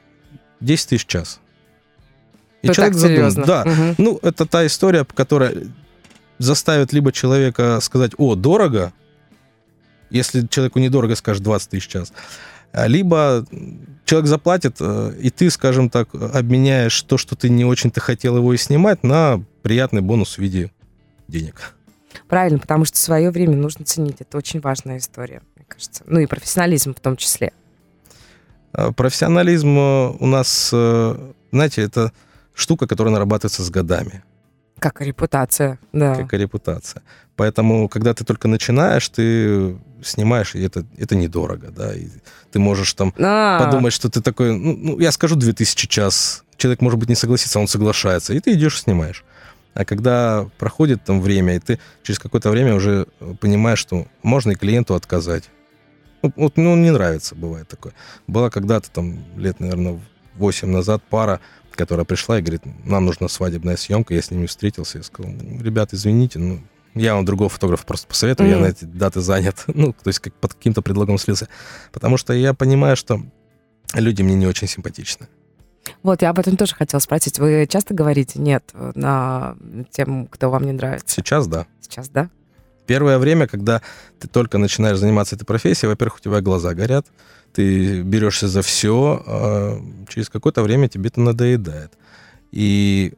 [0.62, 1.40] 10 тысяч час.
[2.62, 3.46] И Ну, так задумался, серьезно.
[3.46, 3.96] Да, Мгм.
[3.98, 5.56] ну, это та история, которая
[6.38, 8.94] заставит либо человека сказать, о, дорого,
[10.10, 12.14] если человеку недорого, скажет 20 тысяч час,
[12.72, 13.46] а, либо
[14.06, 18.54] человек заплатит, э, и ты, скажем так, обменяешь то, что ты не очень-то хотел его
[18.54, 20.72] и снимать, на приятный бонус в виде
[21.28, 21.76] денег.
[22.32, 24.22] Правильно, потому что свое время нужно ценить.
[24.22, 26.04] Это очень важная история, мне кажется.
[26.08, 27.52] Ну и профессионализм в том числе.
[28.72, 32.14] А Профессионализм э, у нас, э, знаете, это
[32.54, 34.24] штука, которая нарабатывается с годами.
[34.80, 36.16] Как и репутация, да.
[36.16, 37.04] как и репутация.
[37.36, 42.08] Поэтому, когда ты только начинаешь, ты снимаешь, и это, это недорого, да, и
[42.50, 46.80] ты можешь там А, подумать, что ты такой, ну, ну, я скажу 2000 час, человек,
[46.80, 49.26] может быть, не согласится, он соглашается, и ты идешь и снимаешь.
[49.74, 53.08] А когда проходит там время, и ты через какое-то время уже
[53.40, 55.50] понимаешь, что можно и клиенту отказать.
[56.22, 57.94] Ну, вот, ну, не нравится, бывает такое.
[58.28, 60.00] Была когда-то там лет, наверное,
[60.36, 61.40] 8 назад пара,
[61.72, 65.64] которая пришла и говорит, нам нужна свадебная съемка, я с ними встретился, я сказал, «Ну,
[65.64, 66.62] ребят, извините, ну,
[66.94, 68.66] я вам другого фотографа просто посоветую, я Мгм.
[68.66, 69.64] на эти даты занят.
[69.68, 71.48] Ну, то есть как под каким-то предлогом слился.
[71.94, 73.24] Потому что я понимаю, что
[73.94, 75.28] люди мне не очень симпатичны.
[76.04, 77.40] Вот, я об этом тоже хотела спросить.
[77.40, 79.56] Вы часто говорите «нет» на
[79.92, 81.08] тем, кто вам не нравится?
[81.08, 81.66] Сейчас, да.
[81.82, 82.30] Сейчас, да?
[82.86, 83.82] Первое время, когда
[84.20, 87.08] ты только начинаешь заниматься этой профессией, во-первых, у тебя глаза горят,
[87.54, 91.94] ты берешься за все, а через какое-то время тебе это надоедает.
[92.52, 93.14] И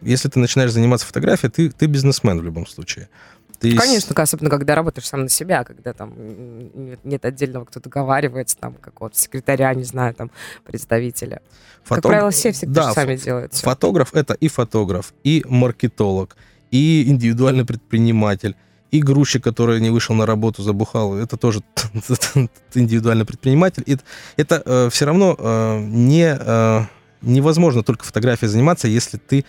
[0.00, 3.08] если ты начинаешь заниматься фотографией, ты, ты бизнесмен в любом случае.
[3.60, 6.14] Ты Конечно, особенно когда работаешь сам на себя, когда там
[6.74, 10.30] нет, нет отдельного, кто договаривается, там, какого-то секретаря, не знаю, там,
[10.64, 11.40] представителя.
[11.88, 13.64] Как фотог- правило, все всегда Да, сами делают всё.
[13.64, 16.36] Фотограф это и фотограф, и маркетолог,
[16.70, 18.54] и индивидуальный предприниматель,
[18.92, 21.62] и грузчик, который не вышел на работу, забухал, это тоже
[22.74, 23.82] индивидуальный предприниматель.
[23.86, 23.96] И
[24.36, 26.80] это все равно э, не, э,
[27.22, 29.44] невозможно только фотографией заниматься, если ты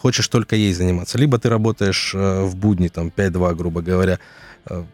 [0.00, 1.18] хочешь только ей заниматься.
[1.18, 4.18] Либо ты работаешь э, в будни, там, 5-2, грубо говоря,
[4.66, 4.84] э,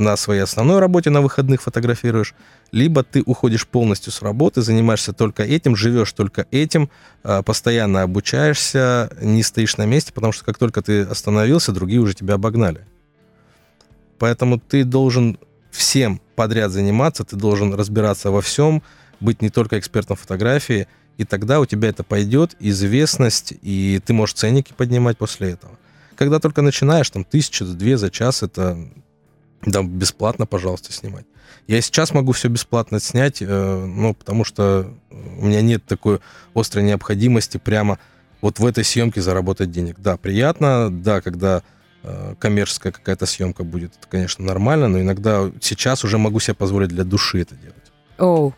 [0.00, 2.34] на своей основной работе, на выходных фотографируешь,
[2.72, 6.88] либо ты уходишь полностью с работы, занимаешься только этим, живешь только этим,
[7.22, 12.14] а, постоянно обучаешься, не стоишь на месте, потому что как только ты остановился, другие уже
[12.14, 12.86] тебя обогнали.
[14.18, 15.38] Поэтому ты должен
[15.70, 18.82] всем подряд заниматься, ты должен разбираться во всем,
[19.20, 20.88] быть не только экспертом фотографии,
[21.20, 25.78] и тогда у тебя это пойдет, известность, и ты можешь ценники поднимать после этого.
[26.16, 28.78] Когда только начинаешь, там, тысяча, две за час, это
[29.66, 31.26] да, бесплатно, пожалуйста, снимать.
[31.66, 36.20] Я сейчас могу все бесплатно снять, э, ну, потому что у меня нет такой
[36.54, 37.98] острой необходимости прямо
[38.40, 39.96] вот в этой съемке заработать денег.
[39.98, 41.62] Да, приятно, да, когда
[42.02, 46.88] э, коммерческая какая-то съемка будет, это, конечно, нормально, но иногда сейчас уже могу себе позволить
[46.88, 47.92] для души это делать.
[48.16, 48.54] Оу.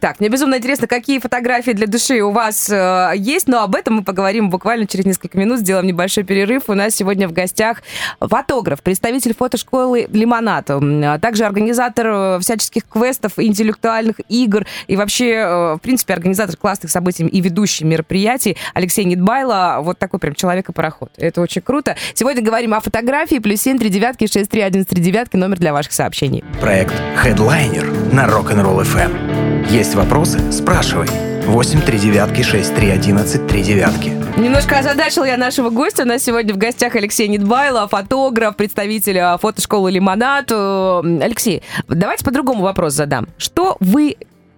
[0.00, 3.96] Так, мне безумно интересно, какие фотографии для души у вас э, есть, но об этом
[3.96, 6.64] мы поговорим буквально через несколько минут, сделаем небольшой перерыв.
[6.68, 7.82] У нас сегодня в гостях
[8.18, 15.74] фотограф, представитель фотошколы «Лимонад», а также организатор э, всяческих квестов, интеллектуальных игр и вообще, э,
[15.74, 19.80] в принципе, организатор классных событий и ведущий мероприятий Алексей Нидбайло.
[19.82, 21.10] Вот такой прям человек и пароход.
[21.18, 21.94] Это очень круто.
[22.14, 23.38] Сегодня говорим о фотографии.
[23.38, 25.36] Плюс семь, три девятки, шесть, три, один, три девятки.
[25.36, 26.42] Номер для ваших сообщений.
[26.58, 29.59] Проект Headliner на Rock'n'Roll FM.
[29.70, 30.50] Есть вопросы?
[30.50, 31.06] Спрашивай.
[31.46, 34.08] 8 3 девятки 6 3 11 3 девятки.
[34.36, 36.02] Немножко озадачил я нашего гостя.
[36.02, 40.50] У нас сегодня в гостях Алексей Нидбайло, фотограф, представитель а, фотошколы «Лимонад».
[40.50, 43.28] Э, Алексей, давайте по-другому вопрос задам.
[43.38, 44.16] Что вы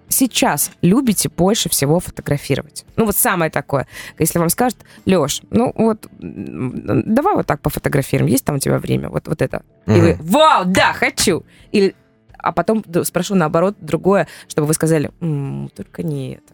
[0.09, 2.87] сейчас любите больше всего фотографировать?
[2.97, 3.87] Ну, вот самое такое.
[4.19, 8.31] Если вам скажут, Леш, ну вот, давай вот так пофотографируем.
[8.31, 9.11] Есть там у тебя время?
[9.11, 9.63] Вот, вот это.
[9.87, 11.45] И вы, вау, да, хочу.
[11.71, 11.95] Или,
[12.43, 16.53] а потом спрошу наоборот другое, чтобы вы сказали, «М, только не это.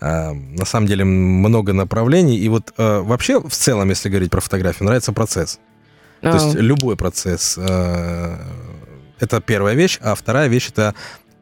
[0.00, 4.40] А, на самом деле много направлений, и вот э, вообще в целом, если говорить про
[4.40, 5.60] фотографию, нравится процесс.
[6.20, 7.56] То есть А, любой процесс.
[7.58, 8.36] э,
[9.20, 9.98] Это первая вещь.
[10.02, 10.94] А вторая вещь это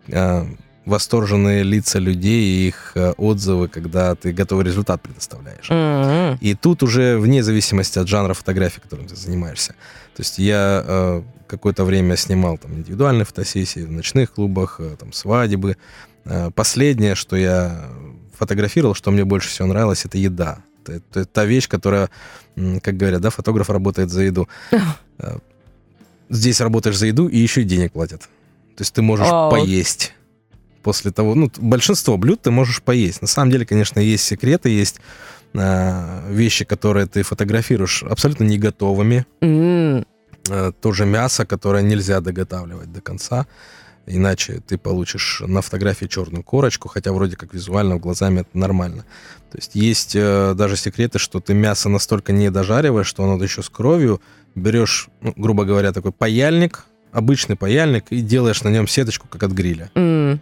[0.08, 0.44] э,
[0.84, 5.70] восторженные лица людей и их отзывы, когда ты готовый результат предоставляешь.
[5.70, 6.36] М-м.
[6.40, 9.74] И тут уже вне зависимости от жанра фотографии, которым ты занимаешься.
[10.14, 15.76] То есть я какое-то время снимал там индивидуальные фотосессии в ночных клубах, э, там свадьбы.
[16.24, 17.88] Э, последнее, что я
[18.34, 20.58] фотографировал, что мне больше всего нравилось, это еда.
[20.82, 22.08] Это, это та вещь, которая,
[22.82, 24.48] как говорят, да, фотограф работает за еду.
[25.18, 25.38] Э,
[26.30, 28.22] Здесь работаешь за еду и еще и денег платят.
[28.76, 29.50] То есть ты можешь Вау.
[29.50, 30.14] поесть
[30.82, 33.20] после того, ну, большинство блюд ты можешь поесть.
[33.20, 35.00] На самом деле, конечно, есть секреты, есть
[35.52, 39.26] э, вещи, которые ты фотографируешь абсолютно не готовыми.
[39.42, 40.06] М.
[40.48, 43.46] Э, тоже мясо, которое нельзя доготавливать до конца,
[44.06, 49.04] иначе ты получишь на фотографии черную корочку, хотя вроде как визуально глазами это нормально.
[49.50, 53.62] То есть есть э, даже секреты, что ты мясо настолько не дожариваешь, что оно еще
[53.62, 54.20] с кровью,
[54.54, 59.52] берешь, ну, грубо говоря, такой паяльник, обычный паяльник, и делаешь на нем сеточку, как от
[59.52, 59.90] гриля.
[59.94, 60.40] М.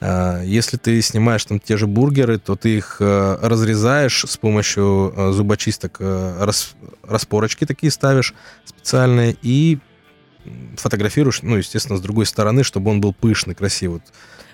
[0.00, 5.12] А, Если ты снимаешь там те же бургеры, то ты их э, разрезаешь с помощью
[5.16, 9.78] э, зубочисток, э, рас- распорочки такие ставишь специальные и
[10.76, 14.02] фотографируешь, ну, естественно, с другой стороны, чтобы он был пышный, красивый.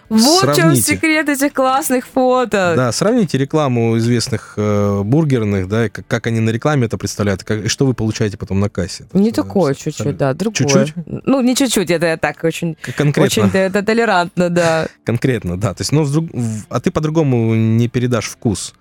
[0.08, 0.82] Вот Вот в чем Сравните.
[0.82, 2.74] секрет этих классных фото.
[2.76, 7.64] Да, сравните рекламу известных э, бургерных, да, как, как они на рекламе это представляют, как-
[7.64, 9.04] и что вы получаете потом на кассе.
[9.04, 10.54] Это Не всё- такое чуть-чуть, да, другое.
[10.54, 10.94] Чуть-чуть?
[11.06, 13.22] Ну, не чуть-чуть, это я так очень, Конкретно.
[13.44, 14.86] очень т- т- толерантно, да.
[15.04, 15.72] Конкретно, да.
[15.72, 16.28] То есть, ну, вдруг-
[16.68, 18.74] а ты по-другому не передашь вкус.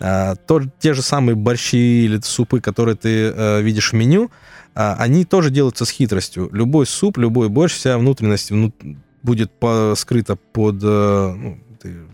[0.00, 4.30] А, то, те же самые борщи или супы, которые ты э, видишь в меню,
[4.76, 6.48] а, они тоже делаются с хитростью.
[6.52, 8.72] Любой суп, любой борщ, вся внутренность вну-
[9.28, 11.58] будет по- скрыта под э, ну,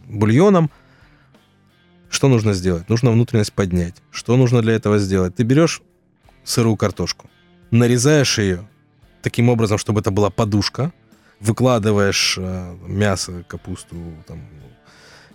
[0.08, 0.68] бульоном.
[2.10, 2.88] Что нужно сделать?
[2.88, 3.94] Нужно внутренность поднять.
[4.10, 5.36] Что нужно для этого сделать?
[5.36, 5.80] Ты берешь
[6.42, 7.30] сырую картошку,
[7.70, 8.68] нарезаешь ее
[9.22, 10.92] таким образом, чтобы это была подушка,
[11.40, 13.96] выкладываешь э, мясо, капусту,
[14.26, 14.40] там,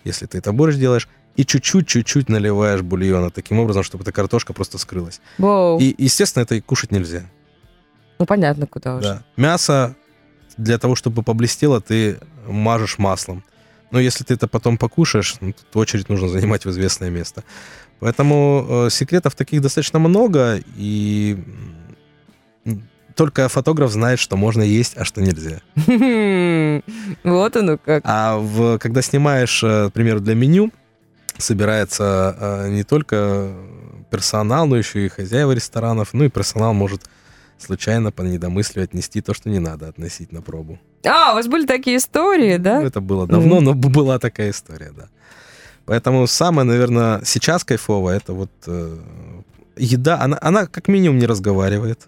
[0.03, 4.51] если ты это борщ делаешь, и чуть-чуть, чуть-чуть наливаешь бульона таким образом, чтобы эта картошка
[4.53, 5.21] просто скрылась.
[5.37, 5.79] Воу.
[5.79, 7.23] И, естественно, это и кушать нельзя.
[8.19, 9.07] Ну, понятно, куда уже.
[9.07, 9.23] Да.
[9.37, 9.95] Мясо
[10.60, 13.43] для того, чтобы поблестело, ты мажешь маслом.
[13.91, 17.43] Но если ты это потом покушаешь, ну, тут очередь нужно занимать в известное место.
[18.00, 21.38] Поэтому э, секретов таких достаточно много, и
[23.15, 25.60] только фотограф знает, что можно есть, а что нельзя.
[27.24, 28.04] Вот оно как.
[28.06, 30.72] А в, когда снимаешь, э, к примеру, для меню,
[31.38, 33.52] собирается э, не только
[34.10, 36.13] персонал, но еще и хозяева ресторанов.
[36.13, 37.10] Ну и персонал может
[37.62, 40.80] случайно по недомыслию отнести то, что не надо относить на пробу.
[41.06, 42.84] А, у вас были такие истории, Ну, да?
[42.84, 43.63] это было давно, Мгм.
[43.65, 45.08] но была такая история, да.
[45.86, 48.98] Поэтому самое, наверное, сейчас кайфово, это вот э,
[49.78, 52.08] еда, она, она как минимум не разговаривает.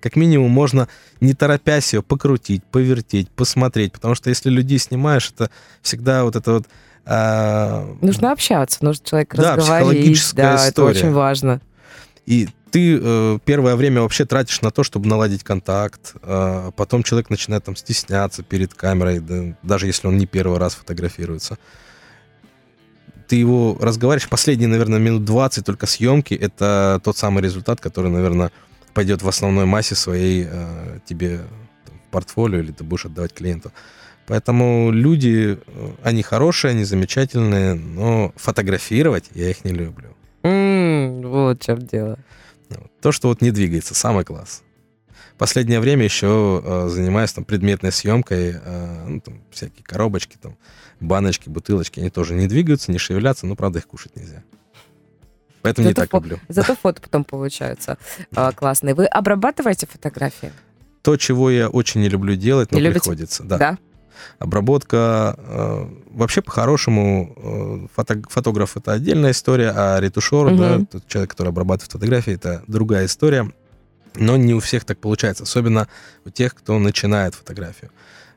[0.00, 0.88] Как минимум можно,
[1.20, 3.92] не торопясь ее, покрутить, повертеть, посмотреть.
[3.92, 6.66] Потому что если людей снимаешь, это всегда вот это вот...
[7.06, 10.98] а, Нужно общаться, нужно человек Да, психологическая Да, это история.
[10.98, 11.60] очень важно.
[12.26, 16.14] И ты э, первое время вообще тратишь на то, чтобы наладить контакт.
[16.22, 20.74] а потом человек начинает там стесняться перед камерой, да, даже если он не первый раз
[20.74, 21.58] фотографируется.
[23.28, 24.28] Ты его разговариваешь.
[24.28, 26.34] Последние, наверное, минут 20 только съемки.
[26.34, 28.50] Это тот самый результат, который, наверное,
[28.94, 31.40] пойдет в основной массе своей э, тебе
[31.86, 33.70] там, в портфолио или ты будешь отдавать клиенту.
[34.26, 40.08] Поэтому люди, э, они хорошие, они замечательные, но фотографировать я их не люблю.
[40.42, 42.18] М, Вот в чем дело.
[43.00, 44.62] То, что вот не двигается, самый класс.
[45.38, 50.56] Последнее время еще э, занимаюсь там предметной съемкой, э, ну, там, всякие коробочки, там,
[51.00, 54.42] баночки, бутылочки, они тоже не двигаются, не шевелятся, но, правда, их кушать нельзя.
[55.62, 56.38] Поэтому не Зато так фо- люблю.
[56.48, 57.96] Зато фото потом получаются
[58.34, 58.94] а, классные.
[58.94, 60.52] Вы обрабатываете фотографии?
[61.02, 63.00] То, чего я очень не люблю делать, но Не любите?
[63.00, 63.42] приходится.
[63.44, 63.78] Да.
[64.38, 65.34] Обработка.
[65.38, 70.56] э, вообще, по-хорошему, э, фото- фотограф это отдельная история, а ретушер, Мгм.
[70.58, 73.50] да, тот человек, который обрабатывает фотографии, это другая история.
[74.14, 75.88] Но не у всех так получается, особенно
[76.24, 77.90] у тех, кто начинает фотографию.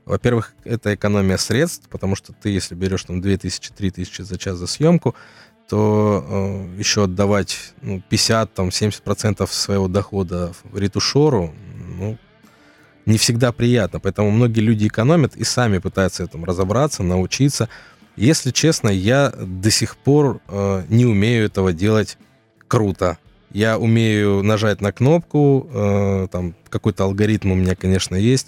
[0.06, 5.16] Во-первых, это экономия средств, потому что ты, если берешь там 2000-3000 за час за съемку,
[5.68, 11.54] то э, еще отдавать ну, 50-70% своего дохода ретушеру,
[11.98, 12.18] ну,
[13.06, 14.00] не всегда приятно.
[14.00, 17.70] Поэтому многие люди экономят и сами пытаются в этом разобраться, научиться.
[18.16, 22.18] Если честно, я до сих пор э, не умею этого делать
[22.68, 23.18] круто.
[23.52, 28.48] Я умею нажать на кнопку, э, там какой-то алгоритм у меня, конечно, есть.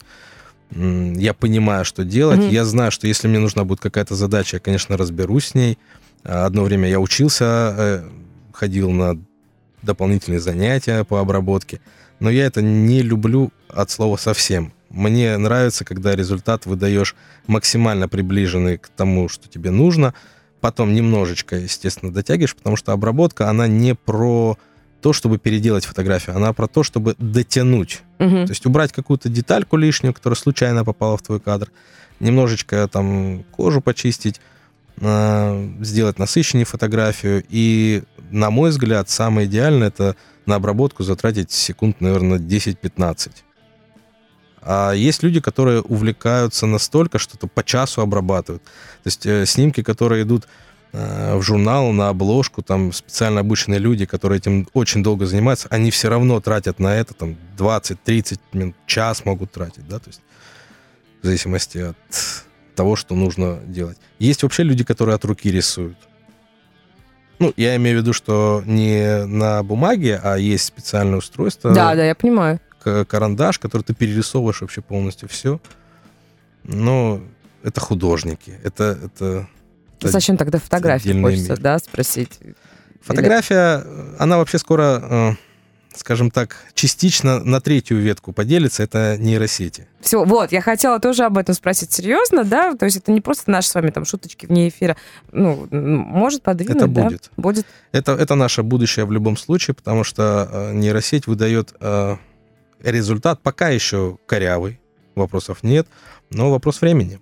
[0.71, 2.39] Я понимаю, что делать.
[2.39, 2.49] Мгм.
[2.49, 5.77] Я знаю, что если мне нужна будет какая-то задача, я, конечно, разберусь с ней.
[6.23, 8.03] А, Одно время я учился, э,
[8.51, 9.17] ходил на
[9.81, 11.79] дополнительные занятия по обработке,
[12.19, 14.73] но я это не люблю от слова совсем.
[14.89, 17.15] Мне нравится, когда результат выдаешь
[17.45, 20.13] максимально приближенный к тому, что тебе нужно.
[20.61, 24.57] Потом немножечко, естественно, дотягиваешь, потому что обработка, она не про
[25.01, 28.01] то, чтобы переделать фотографию, она про то, чтобы дотянуть.
[28.17, 28.45] Мгм.
[28.45, 31.71] То есть убрать какую-то детальку лишнюю, которая случайно попала в твой кадр,
[32.19, 34.41] немножечко там кожу почистить,
[34.99, 37.43] э, сделать насыщеннее фотографию.
[37.49, 40.15] И, на мой взгляд, самое идеальное это
[40.45, 43.43] на обработку затратить секунд, наверное, 10-15.
[44.69, 48.61] А есть люди, которые увлекаются настолько, что то по часу обрабатывают.
[48.63, 50.45] То есть э, снимки, которые идут
[50.91, 55.89] э, в журнал, на обложку, там специально обученные люди, которые этим очень долго занимаются, они
[55.89, 60.21] все равно тратят на это там 20-30 минут, час могут тратить, да, то есть
[61.21, 61.95] в зависимости от
[62.75, 63.97] того, что нужно делать.
[64.19, 65.97] Есть вообще люди, которые от руки рисуют.
[67.39, 72.03] Ну, я имею в виду, что не на бумаге, а есть специальное устройство, Да, да,
[72.03, 72.59] я понимаю.
[73.05, 75.59] Карандаш, который ты перерисовываешь вообще полностью все.
[76.63, 77.21] Но
[77.63, 78.59] это художники.
[78.63, 79.47] Это, это,
[79.99, 81.59] это Зачем тогда фотографии хочется, мир.
[81.59, 82.39] да, спросить?
[83.01, 85.31] Фотография, э, она вообще скоро, э,
[85.95, 88.83] скажем так, частично на третью ветку поделится.
[88.83, 89.87] Это нейросети.
[90.01, 91.91] Все, вот, я хотела тоже об этом спросить.
[91.91, 92.75] Серьезно, да?
[92.75, 94.97] То есть это не просто наши с вами там шуточки вне эфира.
[95.31, 97.03] Ну, может подвинуть, Это да?
[97.05, 97.31] будет.
[97.37, 97.65] Будет.
[97.93, 102.17] Это, это наше будущее в любом случае, потому что э, нейросеть выдает э,
[102.83, 104.79] результат пока еще корявый,
[105.15, 105.87] вопросов нет,
[106.29, 107.19] но вопрос времени.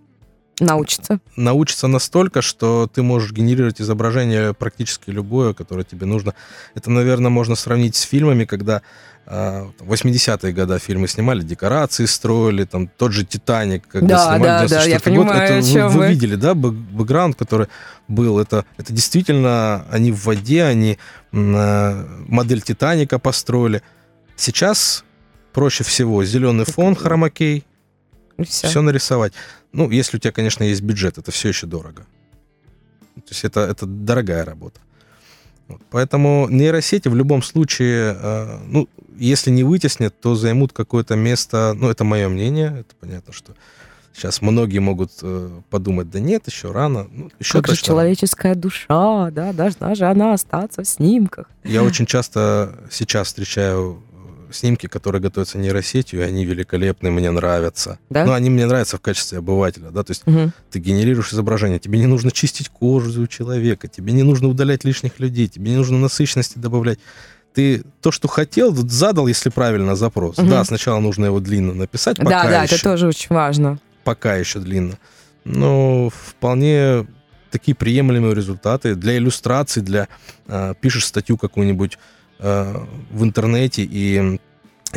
[0.61, 1.19] Научиться.
[1.35, 6.33] научится настолько, что ты можешь генерировать изображение практически любое, которое тебе нужно.
[6.75, 8.81] Это, наверное, можно сравнить с фильмами, когда
[9.25, 14.43] э, в 80-е годы фильмы снимали, декорации строили, там тот же «Титаник», когда Да, снимали
[14.43, 15.03] да, да, 94 я год.
[15.27, 16.07] понимаю, это о вы, чем вы вы.
[16.07, 17.67] видели, да, бэк- бэкграунд, который
[18.07, 18.39] был.
[18.39, 20.97] Это, это действительно, они в воде, они
[21.33, 23.81] э, модель «Титаника» построили.
[24.37, 25.03] Сейчас
[25.55, 27.63] проще всего зеленый фон, хромакей,
[28.43, 28.67] все.
[28.67, 29.31] все нарисовать.
[29.71, 32.05] Ну, если у тебя, конечно, есть бюджет, это все еще дорого.
[33.15, 34.81] То есть это, это дорогая работа.
[35.69, 35.81] Вот.
[35.89, 41.89] Поэтому нейросети в любом случае, э, ну, если не вытеснят, то займут какое-то место, ну,
[41.89, 43.55] это мое мнение, это понятно, что
[44.13, 47.07] сейчас многие могут э, подумать, да нет, еще рано.
[47.09, 48.01] Ну, еще Как же точно рано.
[48.01, 51.49] человеческая душа, да, должна же она остаться в снимках.
[51.63, 54.03] Я очень часто сейчас встречаю
[54.55, 57.99] снимки, которые готовятся нейросетью, и они великолепны, мне нравятся.
[58.09, 58.25] Да?
[58.25, 60.53] Ну, они мне нравятся в качестве обывателя, да, то есть Мгм.
[60.71, 65.19] ты генерируешь изображение, тебе не нужно чистить кожу у человека, тебе не нужно удалять лишних
[65.19, 66.99] людей, тебе не нужно насыщенности добавлять.
[67.53, 70.37] Ты то, что хотел, задал, если правильно запрос.
[70.37, 70.49] Мгм.
[70.49, 73.79] Да, сначала нужно его длинно написать, пока Да, да, еще, это тоже очень важно.
[74.03, 74.97] пока еще длинно.
[75.45, 77.05] Но вполне
[77.51, 80.07] такие приемлемые результаты для иллюстраций, для
[80.47, 81.97] э, пишешь статью какую-нибудь
[82.39, 82.75] э,
[83.11, 84.39] в интернете и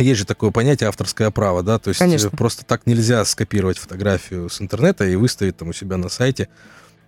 [0.03, 2.29] есть же такое понятие авторское право, да, то есть Конечно.
[2.29, 6.49] э, просто так нельзя скопировать фотографию с интернета и выставить там у себя на сайте,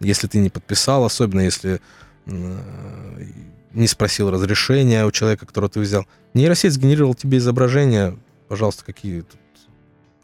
[0.00, 1.80] если ты не подписал, особенно если
[2.26, 2.58] э,
[3.72, 6.06] не спросил разрешения у человека, которого ты взял.
[6.34, 8.18] Нейросеть сгенерировал тебе изображение,
[8.48, 9.40] пожалуйста, какие тут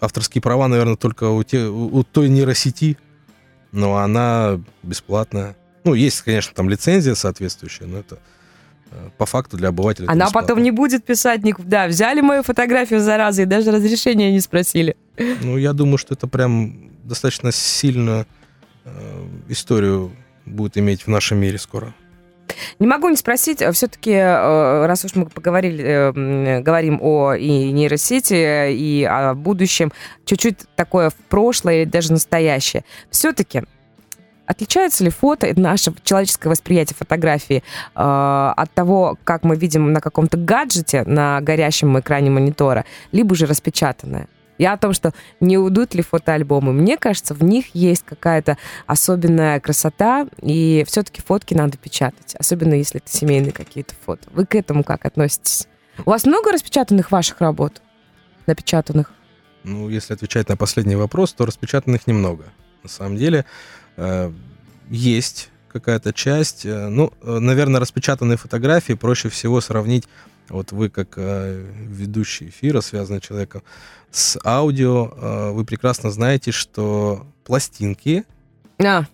[0.00, 2.98] авторские права, наверное, только у, те, у, той нейросети,
[3.72, 5.56] но она бесплатная.
[5.84, 8.18] Ну, есть, конечно, там лицензия соответствующая, но это
[9.18, 10.08] по факту для обывателя.
[10.08, 11.86] Она потом не будет писать никуда.
[11.86, 14.96] Взяли мою фотографию заразы и даже разрешения не спросили.
[15.42, 18.26] Ну, я думаю, что это прям достаточно сильную
[18.84, 18.90] э,
[19.48, 20.12] историю
[20.44, 21.94] будет иметь в нашем мире скоро.
[22.78, 29.04] Не могу не спросить, все-таки, раз уж мы поговорили, э, говорим о и нейросети, и
[29.04, 29.92] о будущем,
[30.24, 32.84] чуть-чуть такое в прошлое или даже настоящее.
[33.10, 33.64] Все-таки
[34.46, 37.62] отличается ли фото, наше человеческое восприятие фотографии
[37.94, 43.46] э, от того, как мы видим на каком-то гаджете, на горящем экране монитора, либо же
[43.46, 44.28] распечатанное?
[44.58, 46.72] Я о том, что не уйдут ли фотоальбомы.
[46.72, 53.00] Мне кажется, в них есть какая-то особенная красота, и все-таки фотки надо печатать, особенно если
[53.04, 54.28] это семейные какие-то фото.
[54.32, 55.68] Вы к этому как относитесь?
[56.04, 57.82] У вас много распечатанных ваших работ?
[58.46, 59.12] Напечатанных?
[59.64, 62.44] Ну, если отвечать на последний вопрос, то распечатанных немного.
[62.86, 63.44] На самом деле
[63.96, 64.30] э,
[64.88, 66.64] есть какая-то часть.
[66.64, 70.04] э, ну, э, наверное, распечатанные фотографии проще всего сравнить.
[70.48, 73.64] Вот вы как э, ведущий эфира, связанный человеком
[74.12, 78.24] с аудио, э, вы прекрасно знаете, что пластинки
[78.78, 79.04] А,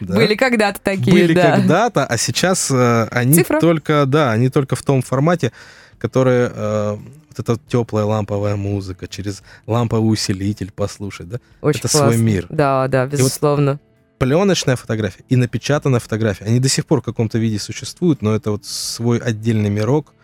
[0.00, 1.52] да, были когда-то такие, были да.
[1.56, 3.60] когда-то, а сейчас э, они Цифра.
[3.60, 5.52] только, да, они только в том формате,
[5.98, 6.98] который э,
[7.36, 11.40] вот эта теплая ламповая музыка через ламповый усилитель послушать, да.
[11.60, 12.22] Очень это свой классно.
[12.22, 12.46] мир.
[12.48, 13.80] Да, да, безусловно.
[14.18, 18.52] Пленочная фотография и напечатанная фотография, они до сих пор в каком-то виде существуют, но это
[18.52, 20.14] вот свой отдельный мирок,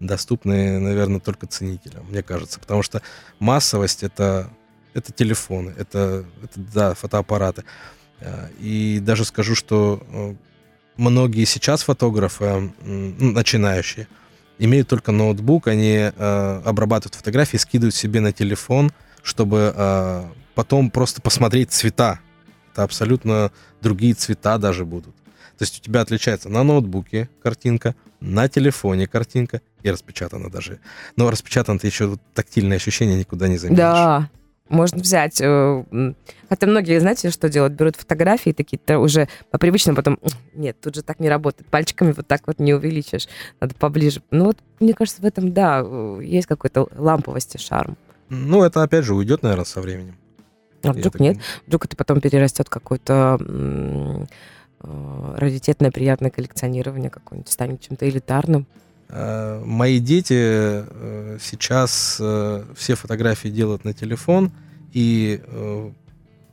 [0.00, 2.60] доступны, наверное, только ценителям, мне кажется.
[2.60, 3.02] Потому что
[3.38, 4.50] массовость это,
[4.92, 7.64] это телефоны, это, это да, фотоаппараты.
[8.20, 10.34] Э, и даже скажу, что э,
[10.96, 14.08] многие сейчас фотографы, начинающие,
[14.58, 18.92] имеют только ноутбук, они э, обрабатывают фотографии, скидывают себе на телефон,
[19.22, 19.74] чтобы
[20.54, 22.20] потом просто посмотреть цвета.
[22.72, 23.50] Это абсолютно
[23.80, 25.14] другие цвета даже будут.
[25.56, 30.80] То есть у тебя отличается на ноутбуке картинка, на телефоне картинка и распечатана даже.
[31.16, 33.78] Но распечатано ты еще тактильное ощущение никуда не заменишь.
[33.78, 34.30] Да,
[34.74, 35.40] можно взять.
[35.40, 35.84] Э,
[36.48, 37.74] хотя многие, знаете, что делают?
[37.74, 40.18] Берут фотографии такие-то уже по привычному, потом,
[40.54, 41.66] нет, тут же так не работает.
[41.68, 43.28] Пальчиками вот так вот не увеличишь.
[43.60, 44.22] Надо поближе.
[44.30, 47.96] Ну вот, мне кажется, в этом, да, э, есть какой-то ламповость и шарм.
[48.28, 50.16] Ну, это, опять же, уйдет, наверное, со временем.
[50.82, 51.20] А вдруг так...
[51.20, 51.38] нет?
[51.66, 54.24] Вдруг это потом перерастет какой-то э,
[55.36, 58.66] раритетное, приятное коллекционирование какое-нибудь, станет чем-то элитарным.
[59.10, 60.84] Мои дети
[61.38, 64.50] сейчас все фотографии делают на телефон,
[64.94, 65.42] и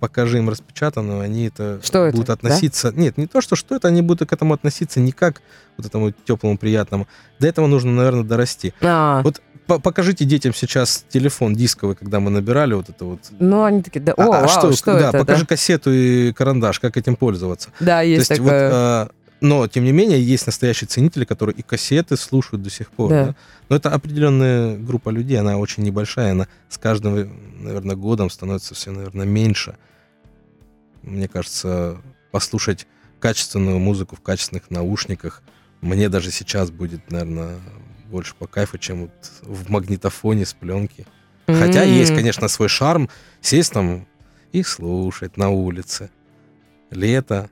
[0.02, 2.92] покажи им распечатанную, они это что будут это, относиться...
[2.92, 3.00] Да?
[3.00, 5.44] Нет, не то, что что это, они будут к этому относиться не как
[5.78, 7.08] вот этому теплому, приятному.
[7.40, 8.74] До этого нужно, наверное, дорасти.
[8.82, 9.22] А.
[9.22, 9.42] Вот
[9.80, 13.20] покажите детям сейчас телефон дисковый, когда мы набирали вот это вот.
[13.40, 15.20] Ну, они такие, да, а, о, а, вау, что, что да, это?
[15.20, 15.48] покажи да?
[15.48, 17.70] кассету и карандаш, как этим пользоваться.
[17.80, 18.66] Да, есть, То есть такое.
[18.66, 19.12] Вот, а,
[19.42, 23.10] но, тем не менее, есть настоящие ценители, которые и кассеты слушают до сих пор.
[23.10, 23.26] Да.
[23.26, 23.36] Да?
[23.70, 28.92] Но это определенная группа людей, она очень небольшая, она с каждым, наверное, годом становится все,
[28.92, 29.78] наверное, меньше.
[31.02, 31.98] Мне кажется,
[32.32, 32.88] послушать
[33.20, 35.42] качественную музыку в качественных наушниках
[35.82, 37.60] мне даже сейчас будет, наверное,
[38.10, 41.08] больше по кайфу, чем вот в магнитофоне с пленки.
[41.48, 41.60] Mm-hmm.
[41.60, 43.10] Хотя есть, конечно, свой шарм
[43.42, 44.08] сесть там
[44.52, 46.12] и слушать на улице.
[46.92, 47.50] Лето,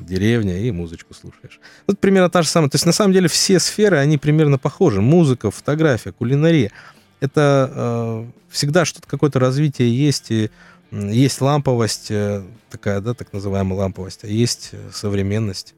[0.00, 1.60] деревня, и музычку слушаешь.
[1.86, 2.70] Вот примерно та же самая.
[2.70, 5.00] То есть, на самом деле, все сферы, они примерно похожи.
[5.00, 6.72] Музыка, фотография, кулинария.
[7.20, 10.50] Это э, всегда что-то, какое-то развитие есть, и
[10.90, 15.74] есть ламповость, э, такая, да, так называемая ламповость, а есть э, современность.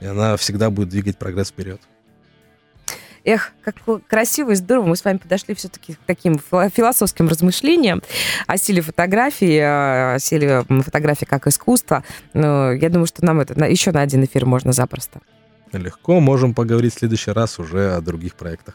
[0.00, 1.80] И она всегда будет двигать прогресс вперед.
[3.24, 4.86] Эх, как красиво и здорово.
[4.86, 8.02] Мы с вами подошли все-таки к таким философским размышлениям
[8.46, 12.04] о силе фотографии, о силе фотографии как искусства.
[12.34, 15.20] Но я думаю, что нам это еще на один эфир можно запросто.
[15.72, 18.74] Легко, можем поговорить в следующий раз уже о других проектах.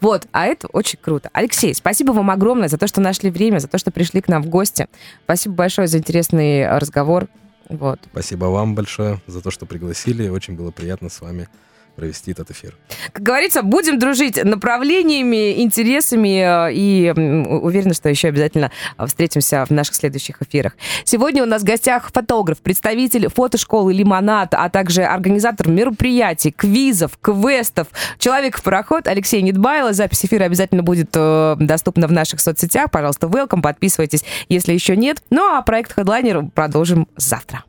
[0.00, 1.28] Вот, а это очень круто.
[1.32, 4.42] Алексей, спасибо вам огромное за то, что нашли время, за то, что пришли к нам
[4.42, 4.88] в гости.
[5.24, 7.28] Спасибо большое за интересный разговор.
[7.68, 8.00] Вот.
[8.10, 10.28] Спасибо вам большое за то, что пригласили.
[10.28, 11.48] Очень было приятно с вами
[11.96, 12.74] провести этот эфир.
[13.12, 18.70] Как говорится, будем дружить направлениями, интересами э, и уверена, что еще обязательно
[19.06, 20.72] встретимся в наших следующих эфирах.
[21.04, 27.88] Сегодня у нас в гостях фотограф, представитель фотошколы «Лимонад», а также организатор мероприятий, квизов, квестов,
[28.18, 29.92] человек-пароход Алексей Недбайло.
[29.92, 32.90] Запись эфира обязательно будет э, доступна в наших соцсетях.
[32.90, 35.22] Пожалуйста, welcome, подписывайтесь, если еще нет.
[35.30, 37.64] Ну а проект Headliner продолжим завтра.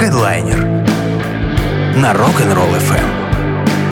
[0.00, 0.83] Headliner
[1.96, 3.23] на Rock'n'Roll FM.